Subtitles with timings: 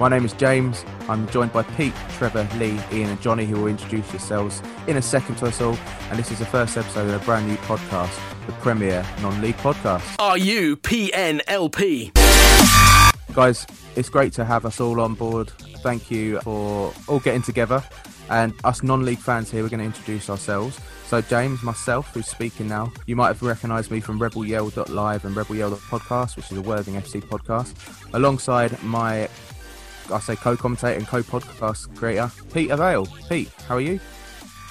[0.00, 0.84] My name is James.
[1.08, 5.02] I'm joined by Pete, Trevor, Lee, Ian, and Johnny, who will introduce yourselves in a
[5.02, 5.78] second to us all.
[6.10, 10.16] And this is the first episode of a brand new podcast, the premier non-league podcast.
[10.18, 12.12] Are you PNLP?
[13.34, 15.50] Guys, it's great to have us all on board.
[15.84, 17.82] Thank you for all getting together.
[18.30, 20.80] And us non-league fans here, we're going to introduce ourselves.
[21.06, 25.24] So James, myself, who's speaking now, you might have recognised me from Rebel Yell Live
[25.24, 27.74] and Rebel Yell Podcast, which is a Worthing FC podcast,
[28.12, 29.28] alongside my,
[30.10, 33.06] I say, co-commentator and co-podcast creator, Pete Avail.
[33.28, 34.00] Pete, how are you?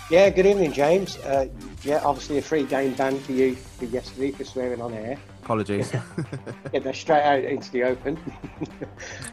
[0.09, 1.17] Yeah, good evening, James.
[1.17, 1.47] Uh,
[1.83, 5.17] yeah, obviously a free game ban for you for yesterday for swearing on air.
[5.43, 5.91] Apologies.
[6.71, 8.19] Get that straight out into the open.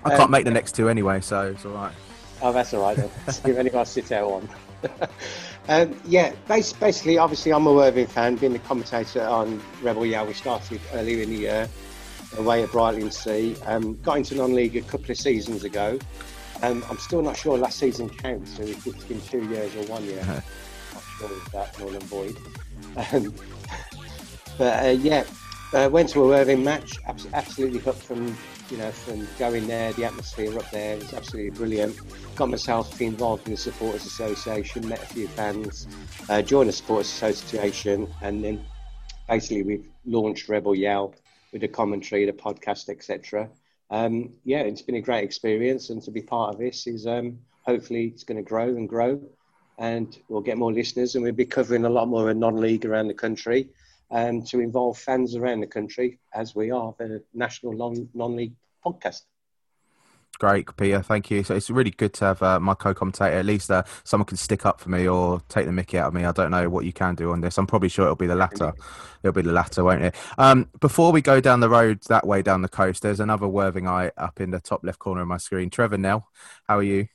[0.05, 1.93] I can't make the next two anyway, so it's all right.
[2.41, 3.11] Oh, that's all right then.
[3.29, 4.49] See if anyone sits out one.
[5.69, 10.27] um, yeah, bas- basically, obviously, I'm a Worthing fan, being the commentator on Rebel Yell.
[10.27, 11.69] We started earlier in the year
[12.39, 13.57] away at Brightlingsea.
[13.69, 15.99] Um, got into non-league a couple of seasons ago.
[16.63, 19.85] Um, I'm still not sure last season counts, so if it's been two years or
[19.85, 20.23] one year.
[20.95, 22.37] not sure of that, null and void.
[23.13, 23.35] Um,
[24.59, 25.25] but uh, yeah,
[25.73, 26.99] uh, went to a Worthing match.
[27.07, 28.37] abs- Absolutely hooked from
[28.71, 29.93] you know from going there.
[29.95, 31.97] The atmosphere up there was absolutely brilliant.
[32.37, 34.89] Got myself involved in the supporters association.
[34.89, 35.87] Met a few fans.
[36.29, 38.65] Uh, joined the supporters association, and then
[39.29, 41.15] basically we've launched Rebel Yell
[41.53, 43.49] with the commentary, the podcast, etc.
[43.91, 47.39] Um, yeah, it's been a great experience, and to be part of this is um,
[47.63, 49.21] hopefully it's going to grow and grow,
[49.79, 53.09] and we'll get more listeners, and we'll be covering a lot more of non-league around
[53.09, 53.69] the country,
[54.11, 59.23] um, to involve fans around the country as we are the national non- non-league podcast.
[60.39, 61.03] Great, Peter.
[61.03, 61.45] Thank you.
[61.45, 63.37] So it's really good to have uh, my co-commentator.
[63.37, 66.15] At least uh, someone can stick up for me or take the Mickey out of
[66.15, 66.25] me.
[66.25, 67.59] I don't know what you can do on this.
[67.59, 68.73] I'm probably sure it'll be the latter.
[69.23, 70.15] It'll be the latter, won't it?
[70.39, 73.87] Um, before we go down the road that way down the coast, there's another Worthing
[73.87, 75.69] eye up in the top left corner of my screen.
[75.69, 76.27] Trevor Nell,
[76.67, 77.09] how are you?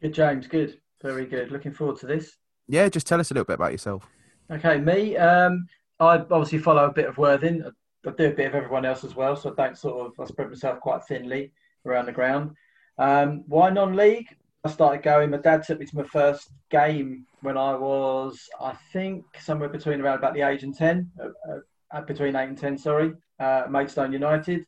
[0.00, 0.46] Good, James.
[0.46, 0.80] Good.
[1.02, 1.50] Very good.
[1.50, 2.38] Looking forward to this.
[2.66, 4.08] Yeah, just tell us a little bit about yourself.
[4.50, 5.18] Okay, me.
[5.18, 5.66] Um,
[6.00, 7.62] I obviously follow a bit of Worthing.
[8.06, 10.26] I do a bit of everyone else as well, so I don't sort of I
[10.26, 11.52] spread myself quite thinly
[11.86, 12.52] around the ground.
[12.98, 14.28] Um, why non-league?
[14.64, 15.30] I started going.
[15.30, 20.00] My dad took me to my first game when I was, I think, somewhere between
[20.00, 21.58] around about the age and ten, uh,
[21.92, 22.78] uh, between eight and ten.
[22.78, 24.64] Sorry, uh, Maidstone United.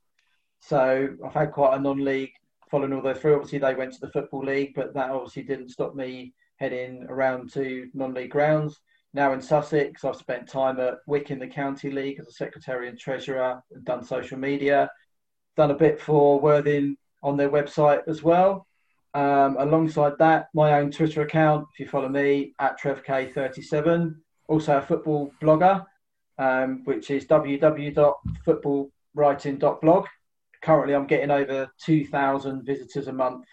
[0.61, 2.33] So I've had quite a non-league
[2.71, 3.37] following all the way through.
[3.37, 7.53] Obviously, they went to the football league, but that obviously didn't stop me heading around
[7.53, 8.79] to non-league grounds.
[9.15, 12.89] Now in Sussex, I've spent time at Wick in the County League as a secretary
[12.89, 14.91] and treasurer, and done social media,
[15.57, 18.67] done a bit for Worthing on their website as well.
[19.15, 24.15] Um, alongside that, my own Twitter account, if you follow me, at TrevK37.
[24.49, 25.85] Also a football blogger,
[26.39, 30.07] um, which is www.footballwriting.blog.
[30.63, 33.47] Currently, I'm getting over 2,000 visitors a month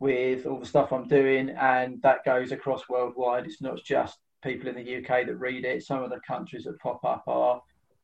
[0.00, 3.46] with all the stuff I'm doing, and that goes across worldwide.
[3.46, 5.82] It's not just people in the UK that read it.
[5.82, 7.60] Some of the countries that pop up are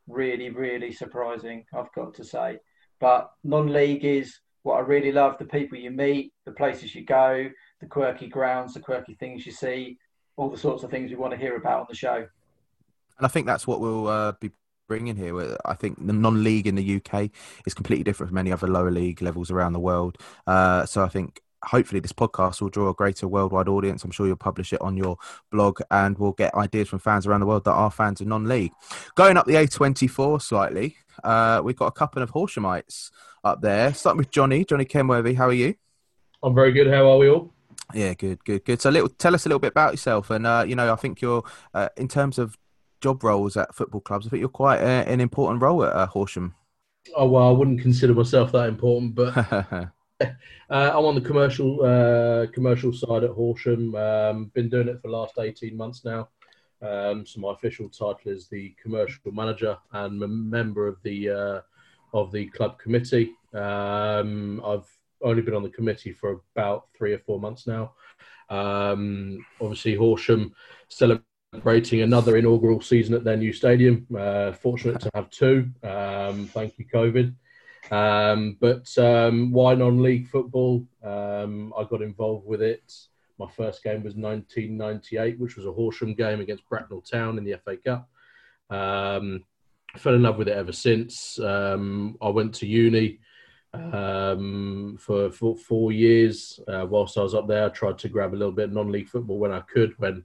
[0.09, 2.59] really, really surprising, I've got to say.
[3.01, 7.05] But non league is what I really love the people you meet, the places you
[7.05, 7.49] go,
[7.81, 9.97] the quirky grounds, the quirky things you see,
[10.37, 12.17] all the sorts of things we want to hear about on the show.
[12.17, 14.51] And I think that's what we'll uh, be
[14.89, 15.57] bringing here.
[15.65, 17.31] I think the non-league in the UK
[17.65, 20.19] is completely different from any other lower league levels around the world.
[20.49, 24.05] Uh, so I think hopefully this podcast will draw a greater worldwide audience.
[24.05, 25.17] I'm sure you'll publish it on your
[25.51, 28.73] blog and we'll get ideas from fans around the world that are fans of non-league.
[29.15, 33.11] Going up the A24 slightly, uh, we've got a couple of Horshamites
[33.45, 33.95] up there.
[33.95, 34.65] Starting with Johnny.
[34.65, 35.75] Johnny Kenworthy, how are you?
[36.43, 36.87] I'm very good.
[36.87, 37.53] How are we all?
[37.95, 38.81] Yeah, good, good, good.
[38.81, 41.21] So, little, tell us a little bit about yourself, and uh, you know, I think
[41.21, 42.57] you're uh, in terms of
[43.01, 44.27] job roles at football clubs.
[44.27, 46.55] I think you're quite uh, an important role at uh, Horsham.
[47.15, 49.33] Oh well, I wouldn't consider myself that important, but
[50.21, 50.31] uh,
[50.71, 53.95] I'm on the commercial uh, commercial side at Horsham.
[53.95, 56.29] Um, been doing it for the last 18 months now.
[56.83, 61.61] Um, so my official title is the commercial manager and a member of the uh,
[62.13, 63.33] of the club committee.
[63.55, 64.87] Um, I've
[65.23, 67.93] only been on the committee for about three or four months now.
[68.49, 70.55] Um, obviously, Horsham
[70.89, 74.07] celebrating another inaugural season at their new stadium.
[74.17, 75.71] Uh, fortunate to have two.
[75.83, 77.35] Um, thank you, COVID.
[77.91, 80.87] Um, but um, why non-league football?
[81.03, 82.93] Um, I got involved with it.
[83.39, 87.57] My first game was 1998, which was a Horsham game against Bracknell Town in the
[87.65, 88.09] FA Cup.
[88.71, 89.45] Um,
[89.97, 91.39] fell in love with it ever since.
[91.39, 93.21] Um, I went to uni
[93.75, 96.59] um, for, for four years.
[96.67, 99.09] Uh, whilst I was up there, I tried to grab a little bit of non-league
[99.09, 99.95] football when I could.
[99.99, 100.25] When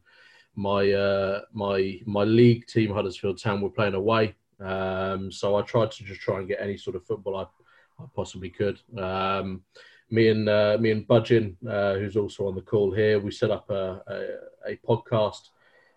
[0.55, 5.91] my uh, my my league team Huddersfield Town were playing away, um, so I tried
[5.91, 7.43] to just try and get any sort of football I,
[8.01, 8.79] I possibly could.
[8.97, 9.63] Um,
[10.09, 13.49] me and uh, me and Budgin, uh, who's also on the call here, we set
[13.49, 15.49] up a, a, a, podcast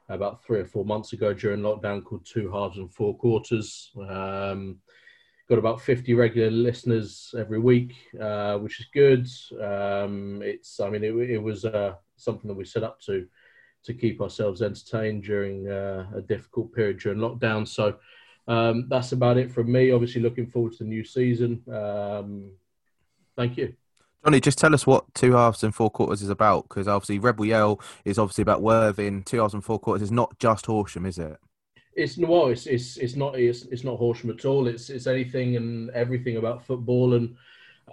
[0.08, 3.90] about three or four months ago during lockdown called Two Halves and Four Quarters.
[4.08, 4.78] Um,
[5.48, 9.26] got about 50 regular listeners every week, uh, which is good.
[9.60, 13.26] Um, it's, I mean, it, it was uh, something that we set up to
[13.84, 17.68] to keep ourselves entertained during uh, a difficult period during lockdown.
[17.68, 17.96] So
[18.46, 19.90] um, that's about it from me.
[19.90, 21.62] Obviously, looking forward to the new season.
[21.72, 22.50] Um,
[23.36, 23.74] thank you.
[24.24, 27.44] Johnny, just tell us what two halves and four quarters is about, because obviously Rebel
[27.44, 29.22] Yell is obviously about Worthing.
[29.22, 31.36] Two halves and four quarters is not just Horsham, is it?
[31.94, 34.66] It's well, it's it's it's not it's, it's not Horsham at all.
[34.66, 37.36] It's it's anything and everything about football, and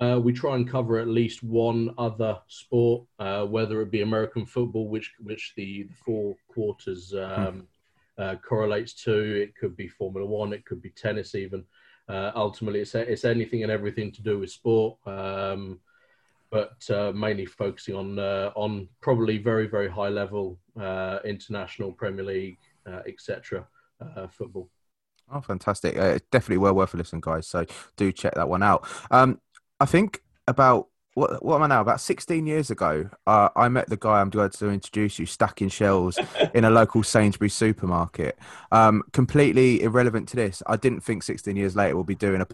[0.02, 4.46] uh, we try and cover at least one other sport, uh, whether it be American
[4.46, 7.68] football, which which the, the four quarters um.
[8.18, 9.42] Uh, correlates to.
[9.42, 11.64] It could be Formula One, it could be tennis, even.
[12.10, 14.98] Uh, ultimately, it's it's anything and everything to do with sport.
[15.06, 15.80] Um,
[16.50, 20.60] but uh, mainly focusing on uh, on probably very very high level
[21.24, 22.58] international Premier League,
[23.08, 23.68] etc
[24.02, 24.70] uh, football.
[25.32, 25.98] Oh, fantastic!
[25.98, 27.48] Uh, definitely well worth a listen, guys.
[27.48, 27.66] So
[27.96, 28.86] do check that one out.
[29.10, 29.40] Um,
[29.80, 31.82] I think about what what am I now?
[31.82, 35.70] About 16 years ago, uh, I met the guy I'm going to introduce you stacking
[35.70, 36.18] shells
[36.54, 38.38] in a local Sainsbury's supermarket.
[38.72, 40.64] Um, completely irrelevant to this.
[40.68, 42.48] I didn't think 16 years later we'll be doing a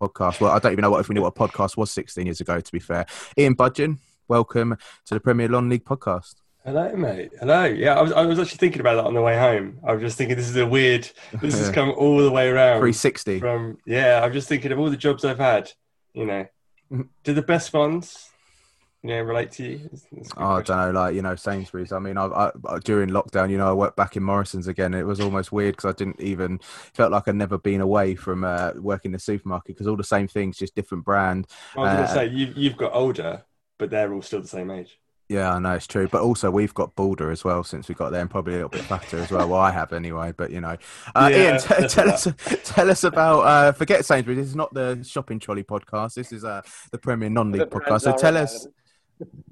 [0.00, 0.40] podcast.
[0.40, 2.40] Well, I don't even know what if we knew what a podcast was 16 years
[2.40, 2.60] ago.
[2.60, 3.06] To be fair,
[3.36, 3.98] Ian Budgeon,
[4.28, 4.76] welcome
[5.06, 6.36] to the Premier Non-League podcast.
[6.64, 7.32] Hello, mate.
[7.38, 7.64] Hello.
[7.64, 9.78] Yeah, I was, I was actually thinking about that on the way home.
[9.82, 11.10] I was just thinking this is a weird.
[11.40, 12.80] This has come all the way around.
[12.80, 13.40] 360.
[13.40, 15.70] From yeah, I'm just thinking of all the jobs I've had.
[16.12, 16.46] You know.
[17.24, 18.30] do the best ones,
[19.02, 19.90] you know, relate to you?
[19.92, 21.92] It's, it's oh, I don't know, like you know, Sainsbury's.
[21.92, 24.94] I mean, I, I, during lockdown, you know, I worked back in Morrison's again.
[24.94, 26.58] It was almost weird because I didn't even
[26.94, 30.04] felt like I'd never been away from uh, working in the supermarket because all the
[30.04, 31.46] same things, just different brand.
[31.76, 33.44] I was uh, to say you, you've got older,
[33.78, 34.98] but they're all still the same age.
[35.30, 38.10] Yeah, I know it's true, but also we've got Balder as well since we got
[38.10, 39.48] there, and probably a little bit fatter as well.
[39.48, 40.76] Well, I have anyway, but you know,
[41.14, 42.26] uh, yeah, Ian, t- tell us,
[42.64, 43.42] tell us about.
[43.42, 44.38] Uh, forget Sainsbury's.
[44.38, 46.14] This is not the shopping trolley podcast.
[46.14, 48.00] This is uh, the Premier Non-League podcast.
[48.00, 48.66] So tell us.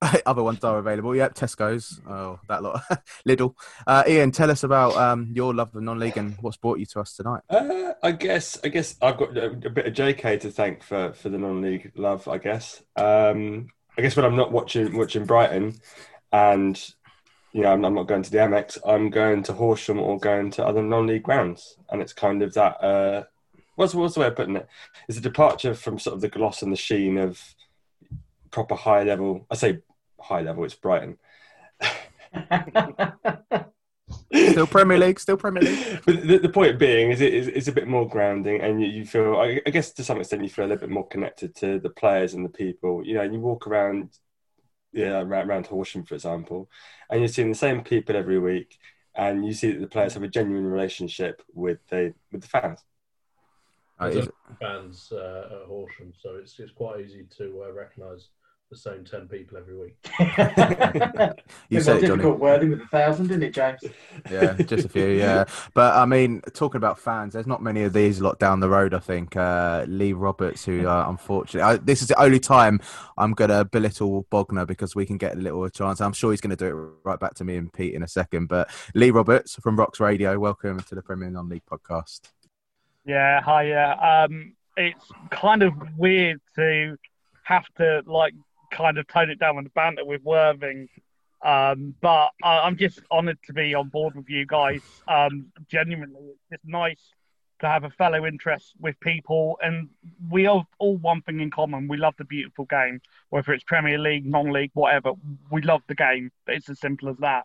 [0.26, 1.14] Other ones are available.
[1.14, 2.00] Yep, Tesco's.
[2.08, 2.82] Oh, that lot.
[3.28, 3.54] Lidl.
[3.86, 7.00] Uh, Ian, tell us about um, your love of non-league and what's brought you to
[7.00, 7.42] us tonight.
[7.48, 8.58] Uh, I guess.
[8.64, 11.92] I guess I've got a, a, bit of JK to thank for for the non-league
[11.94, 12.26] love.
[12.26, 12.82] I guess.
[12.96, 15.74] Um, I guess when I'm not watching watching Brighton,
[16.32, 16.80] and
[17.52, 20.52] you know I'm, I'm, not going to the Amex, I'm going to Horsham or going
[20.52, 22.80] to other non-league grounds, and it's kind of that.
[22.82, 23.24] Uh,
[23.74, 24.68] what's what's the way of putting it?
[25.08, 27.42] It's a departure from sort of the gloss and the sheen of
[28.52, 29.46] proper high level.
[29.50, 29.80] I say
[30.20, 30.64] high level.
[30.64, 31.18] It's Brighton.
[34.32, 36.00] still Premier League, still Premier League.
[36.06, 38.88] But the, the point being is it is it's a bit more grounding, and you,
[38.88, 41.54] you feel, I, I, guess, to some extent, you feel a little bit more connected
[41.56, 43.04] to the players and the people.
[43.04, 44.10] You know, you walk around,
[44.92, 46.68] yeah, around, around Horsham, for example,
[47.10, 48.78] and you're seeing the same people every week,
[49.14, 52.80] and you see that the players have a genuine relationship with the with the fans.
[54.00, 54.26] Uh,
[54.60, 58.28] fans uh, at Horsham, so it's it's quite easy to uh, recognise
[58.70, 59.96] the same 10 people every week.
[61.70, 63.80] you said difficult wording with a thousand, didn't it, James?
[64.30, 65.44] yeah, just a few, yeah.
[65.72, 68.68] But I mean, talking about fans, there's not many of these a lot down the
[68.68, 69.36] road, I think.
[69.36, 72.80] Uh, Lee Roberts, who uh, unfortunately, I, this is the only time
[73.16, 76.02] I'm going to belittle Bognor because we can get a little chance.
[76.02, 78.08] I'm sure he's going to do it right back to me and Pete in a
[78.08, 78.48] second.
[78.48, 82.20] But Lee Roberts from Rocks Radio, welcome to the Premier Non League podcast.
[83.06, 84.26] Yeah, hi, yeah.
[84.28, 86.98] Um, it's kind of weird to
[87.44, 88.34] have to like
[88.70, 90.88] kind of tone it down with the banter with Worthing.
[91.44, 94.82] Um, but uh, I'm just honoured to be on board with you guys.
[95.06, 97.14] Um, genuinely, it's just nice
[97.60, 99.88] to have a fellow interest with people, and
[100.30, 103.00] we have all one thing in common: we love the beautiful game.
[103.30, 105.12] Whether it's Premier League, non-league, whatever,
[105.50, 106.30] we love the game.
[106.46, 107.44] It's as simple as that.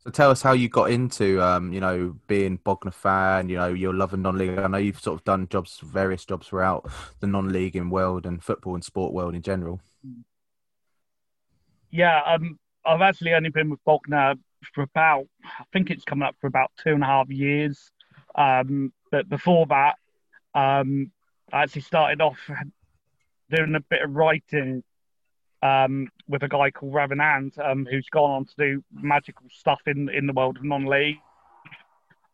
[0.00, 3.48] So tell us how you got into, um, you know, being Bognor fan.
[3.48, 4.58] You know, you're loving non-league.
[4.58, 6.88] I know you've sort of done jobs, various jobs throughout
[7.20, 9.80] the non-league in world and football and sport world in general.
[11.90, 14.36] Yeah, um, I've actually only been with Bognor
[14.72, 17.90] for about, I think it's coming up for about two and a half years.
[18.34, 19.96] Um, but before that,
[20.54, 21.10] um,
[21.52, 22.38] I actually started off
[23.50, 24.84] doing a bit of writing
[25.62, 30.08] um, with a guy called Ravenand, um, who's gone on to do magical stuff in
[30.08, 31.16] in the world of non-league.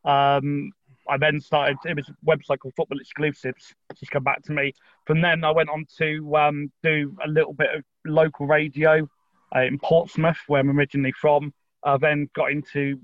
[0.05, 0.73] Um,
[1.09, 1.77] I then started.
[1.85, 3.75] It was a website called Football Exclusives.
[3.97, 4.73] She's come back to me.
[5.07, 9.09] From then, I went on to um, do a little bit of local radio
[9.55, 11.53] uh, in Portsmouth, where I'm originally from.
[11.85, 12.99] I then got into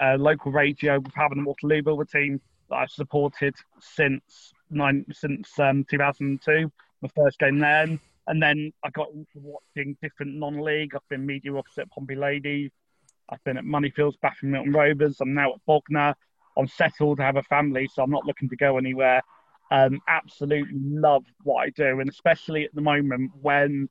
[0.00, 5.84] uh, local radio with Havant and Waterlooville team that I've supported since nine since um,
[5.90, 6.70] 2002.
[7.02, 10.94] My first game then, and then I got watching different non-league.
[10.94, 12.70] I've been media officer at Pompey Ladies.
[13.28, 15.20] I've been at Moneyfields, Baffin Milton Rovers.
[15.20, 16.14] I'm now at Bognor.
[16.56, 19.22] I'm settled, I have a family, so I'm not looking to go anywhere.
[19.70, 23.88] Um, absolutely love what I do, and especially at the moment when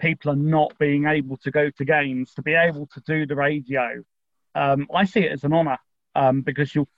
[0.00, 3.36] people are not being able to go to games, to be able to do the
[3.36, 4.02] radio,
[4.54, 5.78] um, I see it as an honour
[6.14, 6.88] um, because you're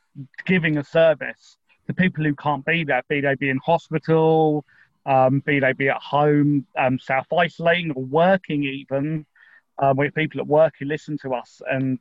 [0.47, 1.57] giving a service
[1.87, 4.65] to people who can't be there, be they be in hospital,
[5.07, 9.25] um, be they be at home, um, self isolating or working even.
[9.78, 11.99] Um, people at work who listen to us, and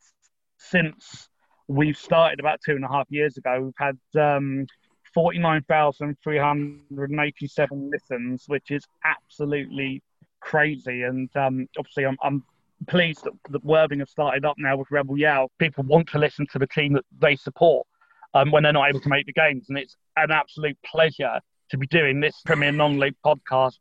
[0.58, 1.30] since
[1.68, 4.68] we've started about two and a half years ago, we've had um,
[5.14, 10.02] 49,387 listens, which is absolutely
[10.42, 11.04] crazy.
[11.04, 12.44] And um, obviously, I'm, I'm
[12.88, 15.52] pleased that, that Worthing have started up now with Rebel Yell.
[15.60, 17.88] People want to listen to the team that they support
[18.34, 19.66] um, when they're not able to make the games.
[19.70, 21.40] And it's an absolute pleasure
[21.70, 23.78] to be doing this Premier Non League podcast.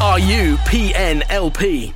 [0.00, 1.94] Are you PNLP?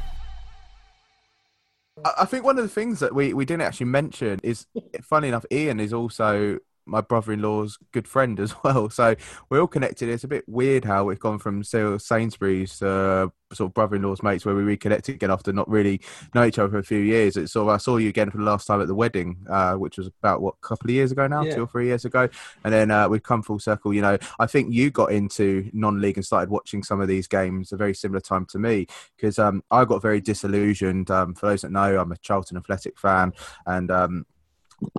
[2.04, 4.66] I I think one of the things that we, we didn't actually mention is,
[5.02, 8.88] funny enough, Ian is also my brother-in-law's good friend as well.
[8.90, 9.14] So
[9.50, 10.08] we're all connected.
[10.08, 14.56] It's a bit weird how we've gone from Sainsbury's to sort of brother-in-law's mates where
[14.56, 16.00] we reconnected again after not really
[16.34, 17.36] know each other for a few years.
[17.36, 19.74] It's sort of I saw you again for the last time at the wedding, uh,
[19.74, 21.54] which was about what a couple of years ago now, Yeah.
[21.56, 22.28] two or three years ago,
[22.64, 23.94] and then uh, we've come full circle.
[23.94, 27.72] You know, I think you got into non-league and started watching some of these games
[27.72, 31.10] a very similar time to me because um, I got very disillusioned.
[31.10, 33.32] Um, for those that know, I'm a Charlton Athletic fan,
[33.66, 34.26] and um,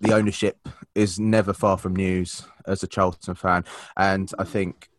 [0.02, 3.66] the ownership is never far from news as a Charlton fan,
[3.96, 4.90] and I think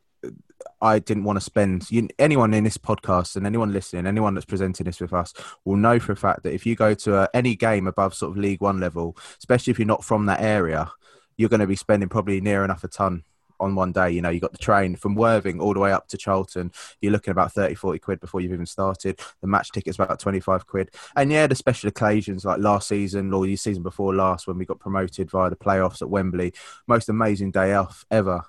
[0.81, 4.47] I didn't want to spend you, anyone in this podcast and anyone listening, anyone that's
[4.47, 5.33] presenting this with us
[5.65, 8.33] will know for a fact that if you go to uh, any game above sort
[8.33, 10.91] of League One level, especially if you're not from that area,
[11.37, 13.25] you're going to be spending probably near enough a ton
[13.61, 14.11] on one day.
[14.11, 16.73] You know, you got the train from Worthing all the way up to Charlton.
[17.00, 19.21] You're looking about 30, 40 quid before you've even started.
[19.41, 20.91] The match ticket's about 25 quid.
[21.17, 24.65] And yeah, the special occasions like last season or the season before last when we
[24.65, 26.53] got promoted via the playoffs at Wembley,
[26.87, 28.43] most amazing day off ever.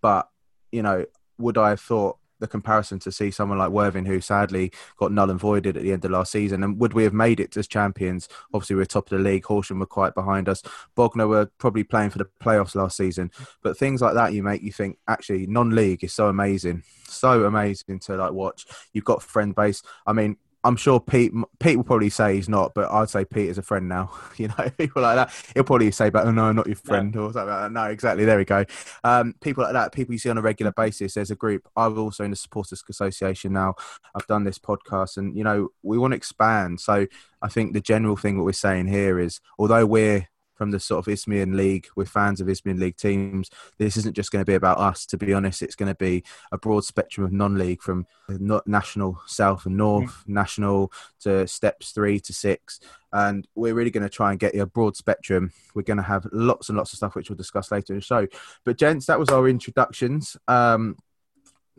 [0.00, 0.28] But,
[0.72, 1.06] you know,
[1.38, 5.30] would I have thought the comparison to see someone like Worthing, who sadly got null
[5.30, 7.68] and voided at the end of last season, and would we have made it as
[7.68, 8.28] champions?
[8.52, 9.44] Obviously, we we're top of the league.
[9.44, 10.62] Horsham were quite behind us.
[10.94, 13.30] Bognor were probably playing for the playoffs last season.
[13.62, 18.00] But things like that, you make you think actually non-league is so amazing, so amazing
[18.00, 18.66] to like watch.
[18.92, 19.82] You've got friend base.
[20.06, 20.36] I mean.
[20.62, 21.32] I'm sure Pete.
[21.58, 24.10] Pete will probably say he's not, but I'd say Pete is a friend now.
[24.40, 25.34] You know, people like that.
[25.52, 27.72] He'll probably say, "But oh no, not your friend," or something like that.
[27.72, 28.24] No, exactly.
[28.24, 28.64] There we go.
[29.04, 29.92] Um, people like that.
[29.92, 31.12] People you see on a regular basis.
[31.12, 31.68] There's a group.
[31.76, 33.74] I'm also in the Supporters Association now.
[34.14, 36.80] I've done this podcast, and you know, we want to expand.
[36.80, 37.06] So
[37.42, 40.29] I think the general thing what we're saying here is, although we're
[40.60, 43.48] from the sort of Isthmian League, we're fans of Isthmian League teams.
[43.78, 45.06] This isn't just going to be about us.
[45.06, 49.18] To be honest, it's going to be a broad spectrum of non-league from not national,
[49.26, 52.78] south and north, national to steps three to six,
[53.10, 55.50] and we're really going to try and get you a broad spectrum.
[55.74, 58.04] We're going to have lots and lots of stuff which we'll discuss later in the
[58.04, 58.26] show.
[58.66, 60.36] But gents, that was our introductions.
[60.46, 60.98] Um,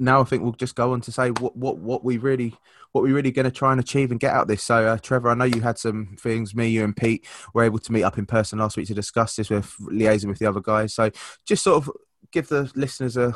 [0.01, 2.55] now I think we'll just go on to say what what what we really
[2.91, 4.63] what we really going to try and achieve and get out of this.
[4.63, 6.53] So, uh, Trevor, I know you had some things.
[6.53, 9.35] Me, you, and Pete were able to meet up in person last week to discuss
[9.35, 10.93] this with liaising with the other guys.
[10.93, 11.11] So,
[11.45, 11.91] just sort of
[12.31, 13.35] give the listeners a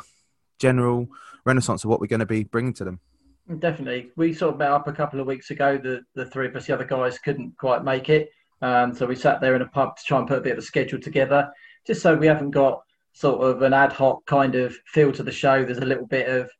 [0.58, 1.08] general
[1.44, 3.00] renaissance of what we're going to be bringing to them.
[3.58, 4.10] Definitely.
[4.16, 5.78] We sort of met up a couple of weeks ago.
[5.78, 8.28] The the three of us, the other guys, couldn't quite make it.
[8.60, 10.58] Um, so we sat there in a pub to try and put a bit of
[10.58, 11.48] a schedule together,
[11.86, 12.82] just so we haven't got
[13.16, 15.64] sort of an ad hoc kind of feel to the show.
[15.64, 16.50] There's a little bit of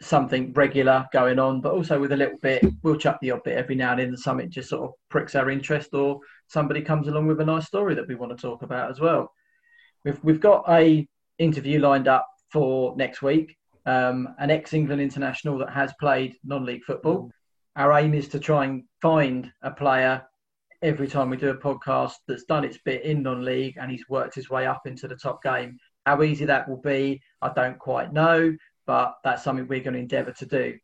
[0.00, 3.58] something regular going on, but also with a little bit, we'll chuck the odd bit
[3.58, 7.08] every now and then, and something just sort of pricks our interest, or somebody comes
[7.08, 9.32] along with a nice story that we want to talk about as well.
[10.04, 11.04] We've we've got a
[11.38, 13.56] interview lined up for next week.
[13.84, 17.28] Um, an ex-England international that has played non-league football.
[17.74, 20.22] Our aim is to try and find a player
[20.80, 24.36] every time we do a podcast that's done its bit in non-league and he's worked
[24.36, 25.76] his way up into the top game.
[26.06, 28.54] How easy that will be, I don't quite know,
[28.86, 30.78] but that's something we're going to endeavour to do.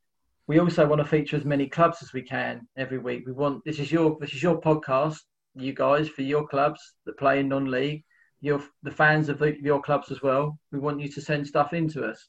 [0.47, 3.25] we also want to feature as many clubs as we can every week.
[3.27, 5.19] We want this is your this is your podcast,
[5.55, 8.03] you guys for your clubs that play in non-league.
[8.41, 10.59] Your the fans of the, your clubs as well.
[10.73, 12.29] We want you to send stuff in to us.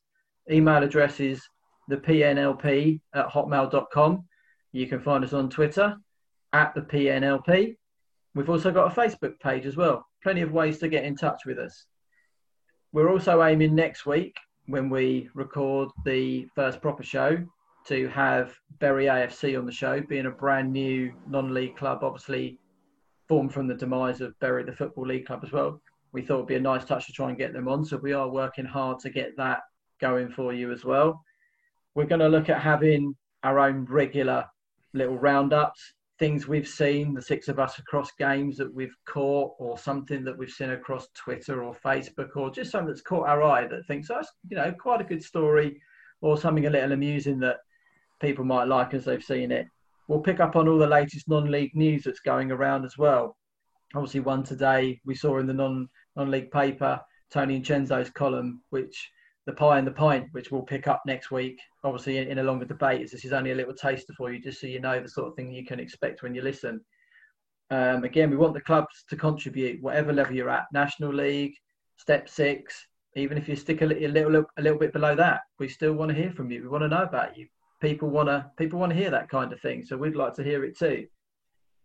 [0.51, 1.41] Email address is
[1.87, 4.25] the pnlp at hotmail.com.
[4.71, 5.95] You can find us on Twitter
[6.53, 7.75] at the pnlp.
[8.35, 10.05] We've also got a Facebook page as well.
[10.23, 11.85] Plenty of ways to get in touch with us.
[12.93, 14.35] We're also aiming next week
[14.67, 17.41] when we record the first proper show
[17.87, 22.59] to have Bury AFC on the show, being a brand new non-league club, obviously
[23.29, 25.81] formed from the demise of Bury, the Football League club as well.
[26.11, 28.11] We thought it'd be a nice touch to try and get them on, so we
[28.11, 29.61] are working hard to get that
[30.01, 31.23] going for you as well.
[31.95, 34.45] We're going to look at having our own regular
[34.93, 39.75] little roundups, things we've seen, the six of us across games that we've caught, or
[39.75, 43.65] something that we've seen across Twitter or Facebook, or just something that's caught our eye
[43.65, 45.81] that thinks, oh, you know quite a good story,
[46.21, 47.57] or something a little amusing that
[48.21, 49.65] people might like as they've seen it.
[50.07, 53.35] We'll pick up on all the latest non-league news that's going around as well.
[53.95, 57.01] Obviously, one today we saw in the non non-league paper
[57.31, 59.09] Tony Incenzo's column, which
[59.45, 61.59] the pie and the pint, which we'll pick up next week.
[61.83, 64.61] Obviously, in, in a longer debate, this is only a little taster for you, just
[64.61, 66.81] so you know the sort of thing you can expect when you listen.
[67.69, 71.53] Um, again, we want the clubs to contribute, whatever level you're at, National League,
[71.97, 75.93] Step Six, even if you stick a little, a little, bit below that, we still
[75.93, 76.61] want to hear from you.
[76.61, 77.47] We want to know about you
[77.81, 79.83] people want to people want to hear that kind of thing.
[79.83, 81.07] So we'd like to hear it too.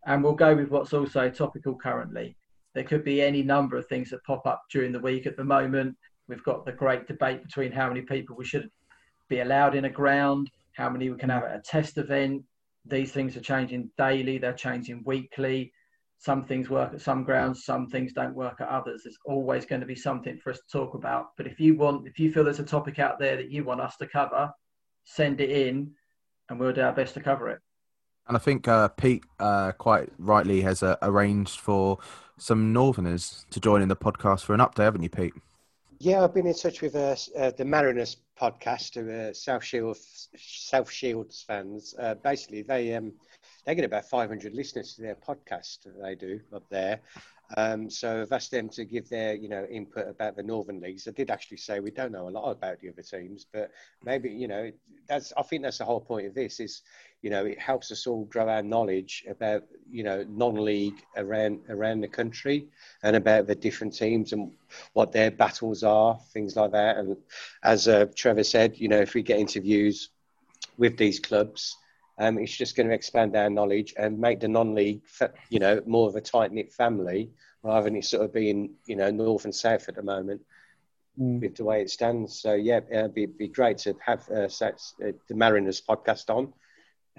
[0.05, 2.37] And we'll go with what's also topical currently.
[2.75, 5.27] There could be any number of things that pop up during the week.
[5.27, 5.97] At the moment,
[6.29, 8.71] we've got the great debate between how many people we should
[9.29, 12.43] be allowed in a ground, how many we can have at a test event.
[12.85, 15.73] These things are changing daily, they're changing weekly.
[16.19, 19.03] Some things work at some grounds, some things don't work at others.
[19.05, 21.37] There's always going to be something for us to talk about.
[21.37, 23.81] But if you want, if you feel there's a topic out there that you want
[23.81, 24.51] us to cover,
[25.05, 25.93] send it in,
[26.49, 27.61] and we'll do our best to cover it.
[28.29, 31.99] And I think uh, Pete uh, quite rightly has uh, arranged for
[32.39, 35.35] some Northerners to join in the podcast for an update, haven't you, Pete?
[35.99, 40.91] Yeah, I've been in touch with uh, uh, the Mariners podcast, who South Shields South
[40.91, 41.95] Shields fans.
[41.99, 43.13] Uh, basically, they um,
[43.65, 47.01] they get about 500 listeners to their podcast that they do up there,
[47.57, 51.07] um, so I've asked them to give their, you know, input about the Northern leagues.
[51.07, 53.71] I did actually say we don't know a lot about the other teams, but
[54.05, 54.73] maybe, you know,
[55.09, 55.33] that's.
[55.37, 56.59] I think that's the whole point of this.
[56.59, 56.83] Is,
[57.23, 62.01] you know, it helps us all grow our knowledge about, you know, non-league around around
[62.01, 62.67] the country
[63.05, 64.51] and about the different teams and
[64.95, 66.97] what their battles are, things like that.
[66.97, 67.17] And
[67.63, 70.11] as uh, Trevor said, you know, if we get interviews
[70.79, 71.77] with these clubs
[72.19, 75.03] um, it's just going to expand our knowledge and make the non-league,
[75.51, 77.31] you know, more of a tight-knit family
[77.63, 80.41] rather than it sort of being, you know, north and south at the moment
[81.19, 81.41] mm.
[81.41, 82.41] with the way it stands.
[82.41, 84.73] So yeah, it'd be, be great to have uh, uh,
[85.29, 86.53] the Mariners podcast on,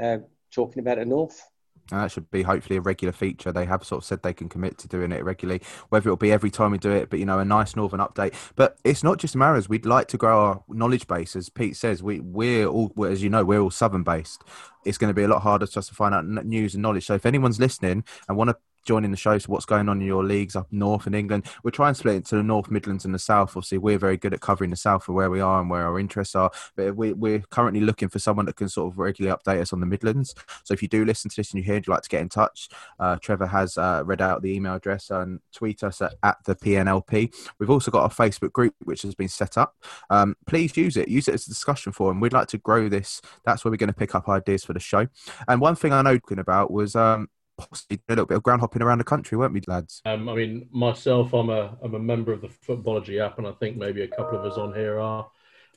[0.02, 0.20] uh,
[0.52, 1.44] talking about the north.
[1.91, 3.52] And that should be hopefully a regular feature.
[3.52, 6.32] They have sort of said they can commit to doing it regularly, whether it'll be
[6.32, 8.34] every time we do it, but you know, a nice northern update.
[8.56, 9.69] But it's not just Mariners.
[9.69, 12.04] We'd like to grow our knowledge base, as Pete says.
[12.04, 14.43] We we're all, as you know, we're all southern based.
[14.86, 17.06] It's going to be a lot harder for us to find out news and knowledge.
[17.06, 19.38] So if anyone's listening and want to joining the show.
[19.38, 21.45] So what's going on in your leagues up north in England?
[21.63, 23.50] We're trying to split it into the North Midlands and the South.
[23.50, 26.00] Obviously, we're very good at covering the South for where we are and where our
[26.00, 26.50] interests are.
[26.76, 29.82] But we, we're currently looking for someone that can sort of regularly update us on
[29.82, 30.34] the Midlands.
[30.63, 32.30] So if you do listen to this and you hear, you'd like to get in
[32.30, 32.69] touch,
[33.00, 36.56] uh, Trevor has uh, read out the email address and tweet us at, at, the
[36.56, 37.34] PNLP.
[37.60, 39.76] We've also got a Facebook group which has been set up.
[40.10, 41.10] Um, please use it.
[41.10, 42.21] Use it as a discussion forum.
[42.21, 43.21] We'd like to grow this.
[43.43, 45.08] That's where we're going to pick up ideas for the show.
[45.47, 48.82] And one thing I know about was um, possibly a little bit of ground hopping
[48.82, 50.02] around the country, weren't we, lads?
[50.06, 53.52] Um, I mean, myself, I'm a I'm a member of the Futbology app, and I
[53.54, 55.28] think maybe a couple of us on here are.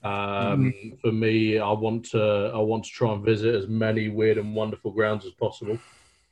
[0.03, 1.01] Um, mm.
[1.01, 4.55] For me, I want to I want to try and visit as many weird and
[4.55, 5.79] wonderful grounds as possible.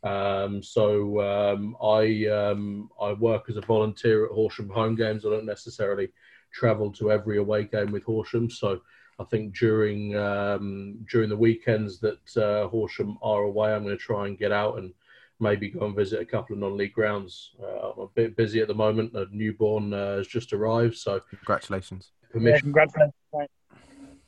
[0.04, 5.26] Um, so um, I um, I work as a volunteer at Horsham home games.
[5.26, 6.08] I don't necessarily
[6.52, 8.80] travel to every away game with Horsham, so.
[9.20, 14.00] I think during um, during the weekends that uh, Horsham are away, I'm going to
[14.00, 14.94] try and get out and
[15.40, 17.53] maybe go and visit a couple of non-league grounds.
[17.62, 19.14] Uh, I'm a bit busy at the moment.
[19.14, 22.11] A newborn uh, has just arrived, so congratulations.
[22.31, 22.55] Permission.
[22.55, 23.14] Yeah, congratulations.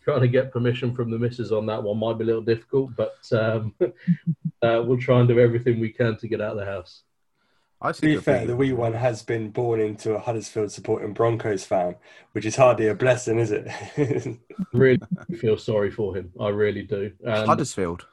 [0.02, 2.90] Trying to get permission from the missus on that one might be a little difficult,
[2.96, 3.74] but um,
[4.62, 7.02] uh, we'll try and do everything we can to get out of the house.
[7.82, 11.64] I to be fair, the wee one has been born into a Huddersfield supporting Broncos
[11.64, 11.96] fan,
[12.32, 14.38] which is hardly a blessing, is it?
[14.74, 14.98] really
[15.38, 16.30] feel sorry for him.
[16.38, 17.10] I really do.
[17.24, 18.06] And Huddersfield.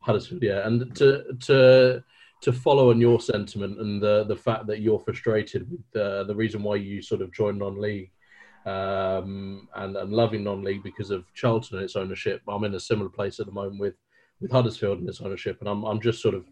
[0.00, 2.02] Huddersfield, yeah, and to to
[2.42, 6.34] to follow on your sentiment and the the fact that you're frustrated with the the
[6.34, 8.10] reason why you sort of joined non-league
[8.66, 12.42] um, and and loving non-league because of Charlton and its ownership.
[12.46, 13.94] I'm in a similar place at the moment with
[14.40, 16.44] with Huddersfield and its ownership, and I'm I'm just sort of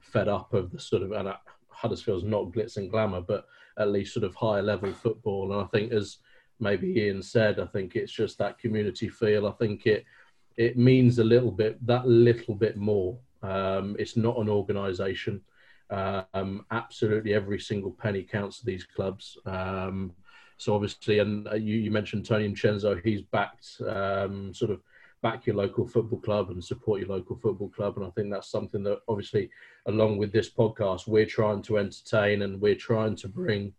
[0.00, 1.36] fed up of the sort of and uh,
[1.68, 3.46] Huddersfield's not glitz and glamour, but
[3.78, 5.52] at least sort of higher level football.
[5.52, 6.18] And I think, as
[6.60, 9.46] maybe Ian said, I think it's just that community feel.
[9.46, 10.04] I think it
[10.56, 13.18] it means a little bit that little bit more.
[13.42, 15.40] Um, it's not an organisation.
[15.90, 19.36] Um, absolutely every single penny counts to these clubs.
[19.44, 20.12] Um,
[20.56, 24.80] so obviously, and uh, you, you mentioned Tony Incenzo, he's backed um, sort of
[25.22, 27.96] back your local football club and support your local football club.
[27.96, 29.50] And I think that's something that obviously,
[29.86, 33.72] along with this podcast, we're trying to entertain and we're trying to bring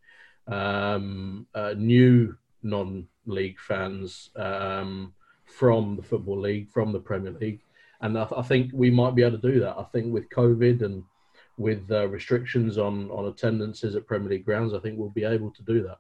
[0.47, 5.13] um, uh, new non-league fans um,
[5.45, 7.61] from the football league, from the Premier League.
[8.03, 9.77] And I, th- I, think we might be able to do that.
[9.77, 11.03] I think with COVID and
[11.57, 15.51] with uh, restrictions on, on attendances at Premier League grounds, I think we'll be able
[15.51, 15.99] to do that.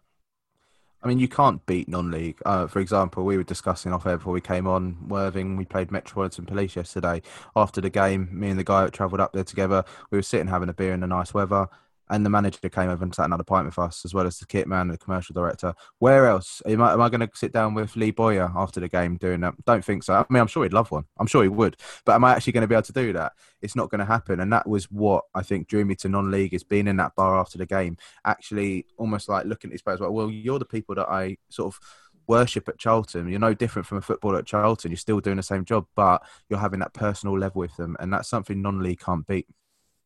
[1.01, 2.39] I mean, you can't beat non-league.
[2.45, 5.55] Uh, for example, we were discussing off air before we came on Worthing.
[5.55, 7.21] We played Metropolitan Police yesterday.
[7.55, 10.47] After the game, me and the guy that travelled up there together, we were sitting
[10.47, 11.67] having a beer in the nice weather
[12.13, 14.45] and the manager came over and sat another pint with us, as well as the
[14.45, 15.73] kit man the commercial director.
[15.97, 19.17] Where else am I, I going to sit down with Lee Bowyer after the game
[19.17, 19.55] doing that?
[19.65, 20.13] Don't think so.
[20.13, 21.05] I mean, I'm sure he'd love one.
[21.17, 21.75] I'm sure he would.
[22.05, 23.33] But am I actually going to be able to do that?
[23.63, 24.41] It's not going to happen.
[24.41, 27.35] And that was what I think drew me to non-league is being in that bar
[27.35, 29.99] after the game, actually almost like looking at these players.
[29.99, 31.79] Like, well, you're the people that I sort of
[32.27, 33.27] worship at Charlton.
[33.27, 34.91] You're no different from a footballer at Charlton.
[34.91, 38.13] You're still doing the same job, but you're having that personal level with them, and
[38.13, 39.47] that's something non-league can't beat.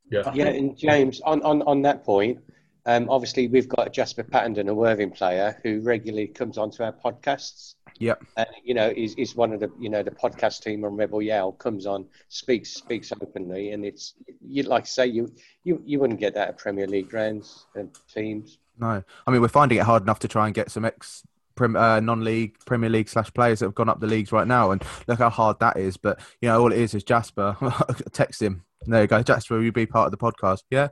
[0.09, 2.39] Yeah, yeah, and James, on, on, on that point,
[2.87, 7.75] um, obviously, we've got Jasper Pattenden, a Worthing player, who regularly comes onto our podcasts.
[7.99, 8.23] Yep.
[8.37, 11.21] And you know, is is one of the you know the podcast team on Rebel
[11.21, 15.33] Yell comes on, speaks speaks openly, and it's you like I say you
[15.65, 18.59] you you wouldn't get that at Premier League grounds and teams.
[18.79, 21.23] No, I mean we're finding it hard enough to try and get some ex
[21.61, 24.83] uh, non-league Premier League slash players that have gone up the leagues right now, and
[25.07, 25.97] look how hard that is.
[25.97, 27.57] But you know, all it is is Jasper.
[28.11, 28.63] Text him.
[28.85, 29.55] There you go, Jasper.
[29.55, 30.63] Will you be part of the podcast?
[30.69, 30.89] Yeah.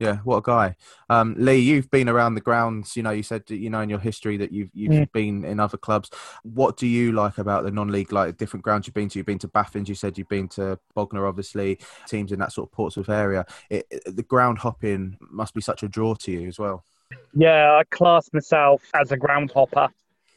[0.00, 0.76] Yeah, what a guy.
[1.10, 2.96] Um, Lee, you've been around the grounds.
[2.96, 5.04] You know, you said you know in your history that you've you've yeah.
[5.12, 6.10] been in other clubs.
[6.42, 9.18] What do you like about the non-league, like different grounds you've been to?
[9.18, 9.88] You've been to Baffins.
[9.88, 11.78] You said you've been to Bognor, obviously.
[12.08, 13.44] Teams in that sort of Portsmouth area.
[13.68, 16.82] It, it, the ground hopping must be such a draw to you as well.
[17.34, 19.88] Yeah, I class myself as a ground hopper.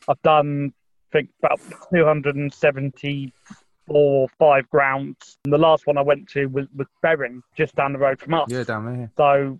[0.07, 0.73] I've done,
[1.11, 1.59] I think, about
[1.93, 3.33] 270
[3.87, 5.37] four or five grounds.
[5.43, 8.33] And the last one I went to was, was Berring, just down the road from
[8.33, 8.49] us.
[8.49, 9.11] Yeah, down there.
[9.17, 9.59] So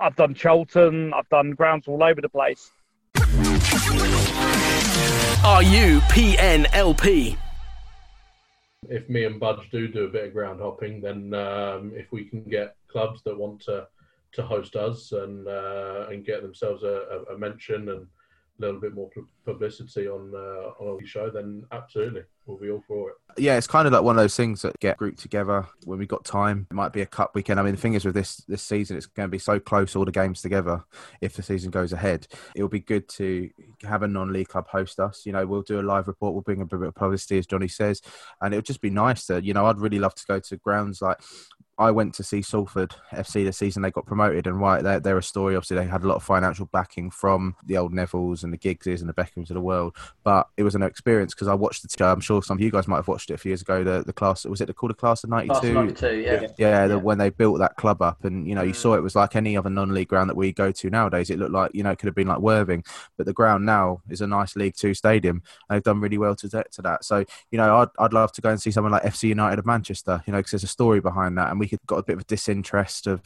[0.00, 2.70] I've done Charlton, I've done grounds all over the place.
[5.44, 7.36] Are you PNLP?
[8.88, 12.24] If me and Budge do do a bit of ground hopping, then um, if we
[12.24, 13.86] can get clubs that want to
[14.32, 18.06] to host us and uh, and get themselves a, a mention and
[18.58, 19.08] a little bit more
[19.44, 23.16] publicity on uh, on a show, then absolutely we'll be all for it.
[23.36, 26.08] Yeah, it's kind of like one of those things that get grouped together when we've
[26.08, 26.66] got time.
[26.70, 27.60] It might be a cup weekend.
[27.60, 29.94] I mean, the thing is with this this season, it's going to be so close,
[29.94, 30.82] all the games together.
[31.20, 33.48] If the season goes ahead, it will be good to
[33.82, 35.24] have a non-league club host us.
[35.24, 36.34] You know, we'll do a live report.
[36.34, 38.02] We'll bring a bit of publicity, as Johnny says,
[38.40, 39.42] and it would just be nice to.
[39.42, 41.18] You know, I'd really love to go to grounds like
[41.78, 45.18] I went to see Salford FC this season they got promoted, and right, they're, they're,
[45.18, 45.54] a story.
[45.54, 49.00] Obviously, they had a lot of financial backing from the old Nevilles and the Giggses
[49.00, 49.96] and the Beckhams of the world.
[50.24, 52.04] But it was an experience because I watched the.
[52.04, 53.84] I'm sure some of you guys might have watched it a few years ago.
[53.84, 55.72] The, the class was it the called the class of '92?
[55.72, 56.40] '92, yeah.
[56.40, 59.02] Yeah, yeah, the, when they built that club up, and you know, you saw it
[59.02, 61.30] was like any other non-league ground that we go to nowadays.
[61.30, 62.82] It looked like you know, it could have been like Worthing,
[63.16, 66.34] but the ground now is a nice League Two stadium, and they've done really well
[66.34, 67.04] to to that.
[67.04, 69.66] So you know, I'd I'd love to go and see someone like FC United of
[69.66, 72.14] Manchester, you know, because there's a story behind that, and we could got a bit
[72.14, 73.20] of a dis interest of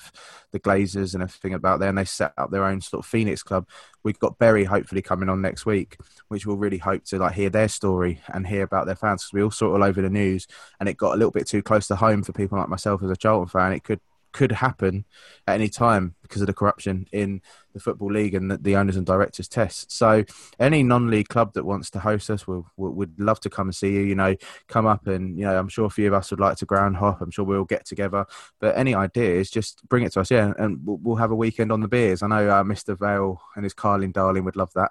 [0.53, 3.43] the Glazers and everything about there, and they set up their own sort of Phoenix
[3.43, 3.69] club.
[4.03, 5.97] We've got Bury hopefully coming on next week,
[6.29, 9.33] which we'll really hope to like hear their story and hear about their fans because
[9.33, 10.47] we all saw it all over the news,
[10.81, 13.11] and it got a little bit too close to home for people like myself as
[13.11, 13.73] a Charlton fan.
[13.73, 14.01] It could
[14.33, 15.05] could happen
[15.47, 17.41] at any time because of the corruption in
[17.73, 19.93] the football league and the, the owners and directors test.
[19.93, 20.25] So
[20.59, 23.75] any non-league club that wants to host us, we'll, we'll, would love to come and
[23.75, 24.01] see you.
[24.01, 24.35] You know,
[24.69, 26.97] come up and you know, I'm sure a few of us would like to ground
[26.97, 27.21] hop.
[27.21, 28.27] I'm sure we'll get together.
[28.61, 30.31] But any ideas, just bring it to us.
[30.31, 32.23] Yeah, and we'll, we'll have a weekend on the beers.
[32.23, 32.99] I know uh, Mr.
[32.99, 34.91] Vale and his Carlin darling would love that,